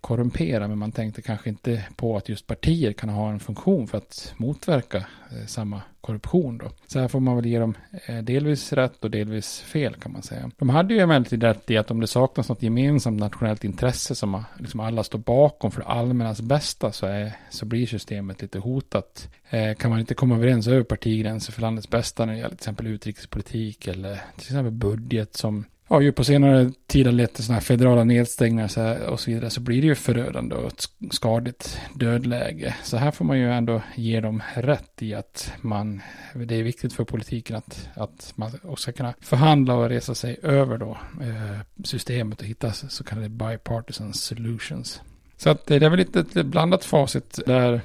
korrumpera, 0.00 0.68
men 0.68 0.78
man 0.78 0.92
tänkte 0.92 1.22
kanske 1.22 1.48
inte 1.48 1.84
på 1.96 2.16
att 2.16 2.28
just 2.28 2.46
partier 2.46 2.92
kan 2.92 3.08
ha 3.08 3.30
en 3.30 3.40
funktion 3.40 3.86
för 3.86 3.98
att 3.98 4.34
motverka 4.36 5.04
Eh, 5.34 5.46
samma 5.46 5.82
korruption 6.00 6.58
då. 6.58 6.70
Så 6.86 7.00
här 7.00 7.08
får 7.08 7.20
man 7.20 7.36
väl 7.36 7.46
ge 7.46 7.58
dem 7.58 7.74
eh, 8.06 8.18
delvis 8.18 8.72
rätt 8.72 9.04
och 9.04 9.10
delvis 9.10 9.60
fel 9.60 9.94
kan 9.94 10.12
man 10.12 10.22
säga. 10.22 10.50
De 10.58 10.68
hade 10.68 10.94
ju 10.94 11.00
emellertid 11.00 11.42
rätt 11.42 11.70
i 11.70 11.76
att 11.76 11.90
om 11.90 12.00
det 12.00 12.06
saknas 12.06 12.48
något 12.48 12.62
gemensamt 12.62 13.20
nationellt 13.20 13.64
intresse 13.64 14.14
som 14.14 14.44
liksom 14.58 14.80
alla 14.80 15.04
står 15.04 15.18
bakom 15.18 15.70
för 15.70 15.80
det 15.80 15.86
allmännas 15.86 16.40
bästa 16.40 16.92
så, 16.92 17.06
är, 17.06 17.32
så 17.50 17.66
blir 17.66 17.86
systemet 17.86 18.42
lite 18.42 18.58
hotat. 18.58 19.28
Eh, 19.50 19.74
kan 19.74 19.90
man 19.90 20.00
inte 20.00 20.14
komma 20.14 20.34
överens 20.34 20.68
över 20.68 20.82
partigränser 20.82 21.52
för 21.52 21.62
landets 21.62 21.90
bästa 21.90 22.24
när 22.24 22.32
det 22.32 22.38
gäller 22.38 22.56
till 22.56 22.62
exempel 22.62 22.86
utrikespolitik 22.86 23.86
eller 23.86 24.14
till 24.14 24.46
exempel 24.46 24.72
budget 24.72 25.36
som 25.36 25.64
ja, 25.88 26.00
ju 26.00 26.12
på 26.12 26.24
senare 26.24 26.72
tid 26.86 27.06
har 27.06 27.12
lett 27.12 27.34
till 27.34 27.44
sådana 27.44 27.58
här 27.58 27.64
federala 27.64 28.04
nedstängningar 28.04 29.08
och 29.08 29.20
så 29.20 29.30
vidare 29.30 29.50
så 29.50 29.60
blir 29.60 29.80
det 29.80 29.86
ju 29.86 29.94
förödande 29.94 30.54
och 30.54 30.66
ett 30.66 30.84
skadligt 31.10 31.80
dödläge. 31.94 32.76
Så 32.82 32.96
här 32.96 33.10
får 33.10 33.24
man 33.24 33.38
ju 33.38 33.52
ändå 33.52 33.82
ge 33.94 34.20
dem 34.20 34.42
rätt 34.54 35.02
i 35.02 35.14
att 35.14 35.52
man, 35.60 36.02
det 36.34 36.54
är 36.54 36.62
viktigt 36.62 36.92
för 36.92 37.04
politiken 37.04 37.56
att, 37.56 37.88
att 37.94 38.32
man 38.34 38.50
också 38.62 38.92
kan 38.92 38.94
kunna 38.94 39.14
förhandla 39.20 39.74
och 39.74 39.88
resa 39.88 40.14
sig 40.14 40.36
över 40.42 40.78
då 40.78 40.98
eh, 41.22 41.58
systemet 41.84 42.40
och 42.40 42.46
hitta 42.46 42.72
så 42.72 43.04
kallade 43.04 43.28
bipartisan 43.28 44.12
solutions. 44.12 45.02
Så 45.36 45.50
att 45.50 45.66
det 45.66 45.74
är 45.74 45.90
väl 45.90 45.98
lite 45.98 46.20
ett 46.20 46.46
blandat 46.46 46.84
facit 46.84 47.40
där 47.46 47.80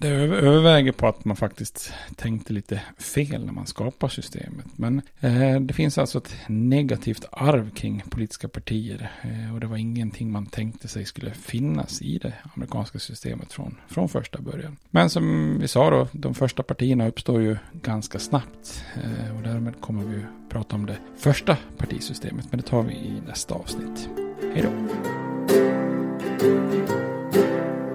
det 0.00 0.08
överväger 0.08 0.92
på 0.92 1.08
att 1.08 1.24
man 1.24 1.36
faktiskt 1.36 1.92
tänkte 2.16 2.52
lite 2.52 2.80
fel 2.98 3.44
när 3.44 3.52
man 3.52 3.66
skapar 3.66 4.08
systemet. 4.08 4.66
Men 4.76 5.02
eh, 5.20 5.60
det 5.60 5.74
finns 5.74 5.98
alltså 5.98 6.18
ett 6.18 6.36
negativt 6.46 7.24
arv 7.30 7.70
kring 7.70 8.02
politiska 8.10 8.48
partier. 8.48 9.10
Eh, 9.22 9.54
och 9.54 9.60
det 9.60 9.66
var 9.66 9.76
ingenting 9.76 10.32
man 10.32 10.46
tänkte 10.46 10.88
sig 10.88 11.04
skulle 11.04 11.30
finnas 11.30 12.02
i 12.02 12.18
det 12.18 12.32
amerikanska 12.54 12.98
systemet 12.98 13.52
från, 13.52 13.76
från 13.88 14.08
första 14.08 14.40
början. 14.40 14.76
Men 14.90 15.10
som 15.10 15.56
vi 15.60 15.68
sa 15.68 15.90
då, 15.90 16.08
de 16.12 16.34
första 16.34 16.62
partierna 16.62 17.08
uppstår 17.08 17.42
ju 17.42 17.56
ganska 17.72 18.18
snabbt. 18.18 18.84
Eh, 18.94 19.36
och 19.36 19.42
därmed 19.42 19.80
kommer 19.80 20.04
vi 20.04 20.20
prata 20.48 20.76
om 20.76 20.86
det 20.86 20.98
första 21.16 21.56
partisystemet. 21.76 22.46
Men 22.50 22.60
det 22.60 22.66
tar 22.66 22.82
vi 22.82 22.94
i 22.94 23.22
nästa 23.26 23.54
avsnitt. 23.54 24.08
Hej 24.54 24.62
då! 24.62 24.70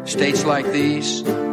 States 0.06 0.46
like 0.46 0.72
these 0.72 1.53